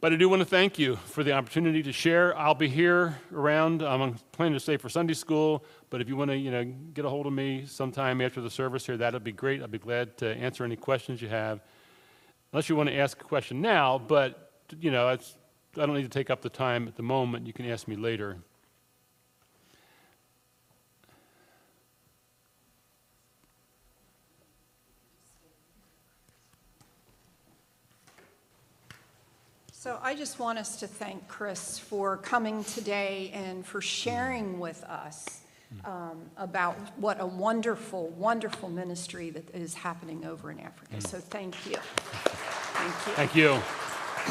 But 0.00 0.12
I 0.12 0.16
do 0.16 0.28
want 0.28 0.38
to 0.38 0.46
thank 0.46 0.78
you 0.78 0.94
for 0.94 1.24
the 1.24 1.32
opportunity 1.32 1.82
to 1.82 1.90
share. 1.90 2.36
I'll 2.38 2.54
be 2.54 2.68
here 2.68 3.18
around. 3.32 3.82
Um, 3.82 4.00
I'm 4.00 4.14
planning 4.30 4.54
to 4.54 4.60
stay 4.60 4.76
for 4.76 4.88
Sunday 4.88 5.14
school, 5.14 5.64
but 5.90 6.00
if 6.00 6.08
you 6.08 6.16
want 6.16 6.30
to, 6.30 6.36
you 6.36 6.52
know, 6.52 6.64
get 6.94 7.04
a 7.04 7.08
hold 7.08 7.26
of 7.26 7.32
me 7.32 7.66
sometime 7.66 8.20
after 8.20 8.40
the 8.40 8.48
service 8.48 8.86
here, 8.86 8.96
that'd 8.96 9.24
be 9.24 9.32
great. 9.32 9.60
I'd 9.60 9.72
be 9.72 9.78
glad 9.78 10.16
to 10.18 10.28
answer 10.36 10.62
any 10.62 10.76
questions 10.76 11.20
you 11.20 11.28
have. 11.28 11.60
Unless 12.52 12.68
you 12.68 12.76
want 12.76 12.90
to 12.90 12.94
ask 12.94 13.20
a 13.20 13.24
question 13.24 13.60
now, 13.60 13.98
but 13.98 14.52
you 14.78 14.92
know, 14.92 15.08
I 15.08 15.18
don't 15.74 15.94
need 15.94 16.02
to 16.04 16.08
take 16.08 16.30
up 16.30 16.42
the 16.42 16.48
time 16.48 16.86
at 16.86 16.94
the 16.94 17.02
moment. 17.02 17.48
You 17.48 17.52
can 17.52 17.68
ask 17.68 17.88
me 17.88 17.96
later. 17.96 18.38
So 29.88 29.98
I 30.02 30.14
just 30.14 30.38
want 30.38 30.58
us 30.58 30.78
to 30.80 30.86
thank 30.86 31.28
Chris 31.28 31.78
for 31.78 32.18
coming 32.18 32.62
today 32.62 33.30
and 33.32 33.64
for 33.64 33.80
sharing 33.80 34.58
with 34.58 34.84
us 34.84 35.40
um, 35.86 36.20
about 36.36 36.76
what 36.98 37.22
a 37.22 37.24
wonderful, 37.24 38.08
wonderful 38.08 38.68
ministry 38.68 39.30
that 39.30 39.48
is 39.54 39.72
happening 39.72 40.26
over 40.26 40.50
in 40.50 40.60
Africa. 40.60 40.96
Mm. 40.96 41.06
So 41.06 41.16
thank 41.16 41.54
you. 41.64 41.76
Thank 41.80 43.34
you. 43.34 43.62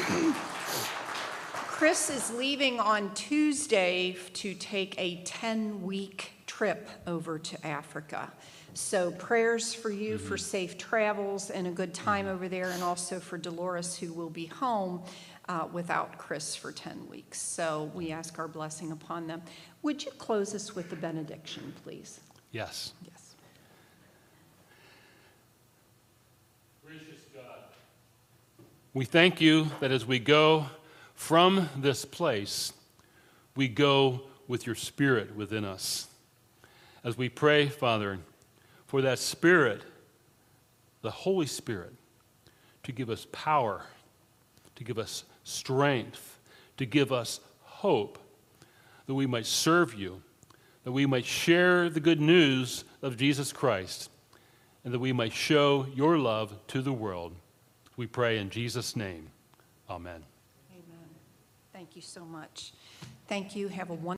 Thank 0.03 0.13
you. 0.23 0.35
Chris 1.71 2.11
is 2.11 2.31
leaving 2.35 2.79
on 2.79 3.11
Tuesday 3.15 4.15
to 4.33 4.53
take 4.53 4.93
a 4.99 5.23
10-week 5.23 6.33
trip 6.45 6.87
over 7.07 7.39
to 7.39 7.65
Africa. 7.65 8.31
So 8.75 9.09
prayers 9.09 9.73
for 9.73 9.89
you 9.89 10.19
for 10.19 10.35
mm-hmm. 10.35 10.45
safe 10.45 10.77
travels 10.77 11.49
and 11.49 11.65
a 11.65 11.71
good 11.71 11.95
time 11.95 12.25
mm-hmm. 12.25 12.35
over 12.35 12.47
there, 12.47 12.69
and 12.69 12.83
also 12.83 13.19
for 13.19 13.39
Dolores, 13.39 13.97
who 13.97 14.13
will 14.13 14.29
be 14.29 14.45
home 14.45 15.01
uh, 15.49 15.67
without 15.71 16.17
Chris 16.17 16.55
for 16.55 16.71
10 16.71 17.07
weeks. 17.09 17.39
So 17.39 17.91
we 17.93 18.11
ask 18.11 18.37
our 18.39 18.47
blessing 18.47 18.91
upon 18.91 19.27
them. 19.27 19.41
Would 19.81 20.03
you 20.03 20.11
close 20.11 20.53
us 20.53 20.75
with 20.75 20.89
the 20.89 20.95
benediction, 20.95 21.73
please? 21.83 22.19
Yes. 22.51 22.93
Yes. 23.03 23.35
Gracious 26.85 27.21
God, 27.33 27.43
we 28.93 29.05
thank 29.05 29.41
you 29.41 29.67
that 29.79 29.91
as 29.91 30.05
we 30.05 30.19
go 30.19 30.67
from 31.13 31.69
this 31.77 32.05
place, 32.05 32.73
we 33.55 33.67
go 33.67 34.21
with 34.47 34.65
your 34.65 34.75
Spirit 34.75 35.35
within 35.35 35.65
us. 35.65 36.07
As 37.03 37.17
we 37.17 37.29
pray, 37.29 37.67
Father, 37.67 38.19
for 38.85 39.01
that 39.01 39.19
Spirit, 39.19 39.81
the 41.01 41.11
Holy 41.11 41.45
Spirit, 41.45 41.93
to 42.83 42.91
give 42.91 43.09
us 43.09 43.27
power, 43.31 43.85
to 44.75 44.83
give 44.83 44.97
us 44.97 45.25
strength, 45.47 46.39
to 46.77 46.85
give 46.85 47.11
us 47.11 47.39
hope, 47.61 48.19
that 49.05 49.13
we 49.13 49.25
might 49.25 49.45
serve 49.45 49.93
you, 49.93 50.21
that 50.83 50.91
we 50.91 51.05
might 51.05 51.25
share 51.25 51.89
the 51.89 51.99
good 51.99 52.19
news 52.19 52.83
of 53.01 53.17
Jesus 53.17 53.53
Christ, 53.53 54.09
and 54.83 54.93
that 54.93 54.99
we 54.99 55.13
might 55.13 55.33
show 55.33 55.87
your 55.95 56.17
love 56.17 56.53
to 56.67 56.81
the 56.81 56.91
world. 56.91 57.33
We 57.95 58.07
pray 58.07 58.37
in 58.37 58.49
Jesus' 58.49 58.95
name. 58.95 59.29
Amen. 59.89 60.23
Amen. 60.71 61.09
Thank 61.73 61.95
you 61.95 62.01
so 62.01 62.25
much. 62.25 62.73
Thank 63.27 63.55
you. 63.55 63.67
Have 63.69 63.89
a 63.89 63.93
wonderful 63.93 64.05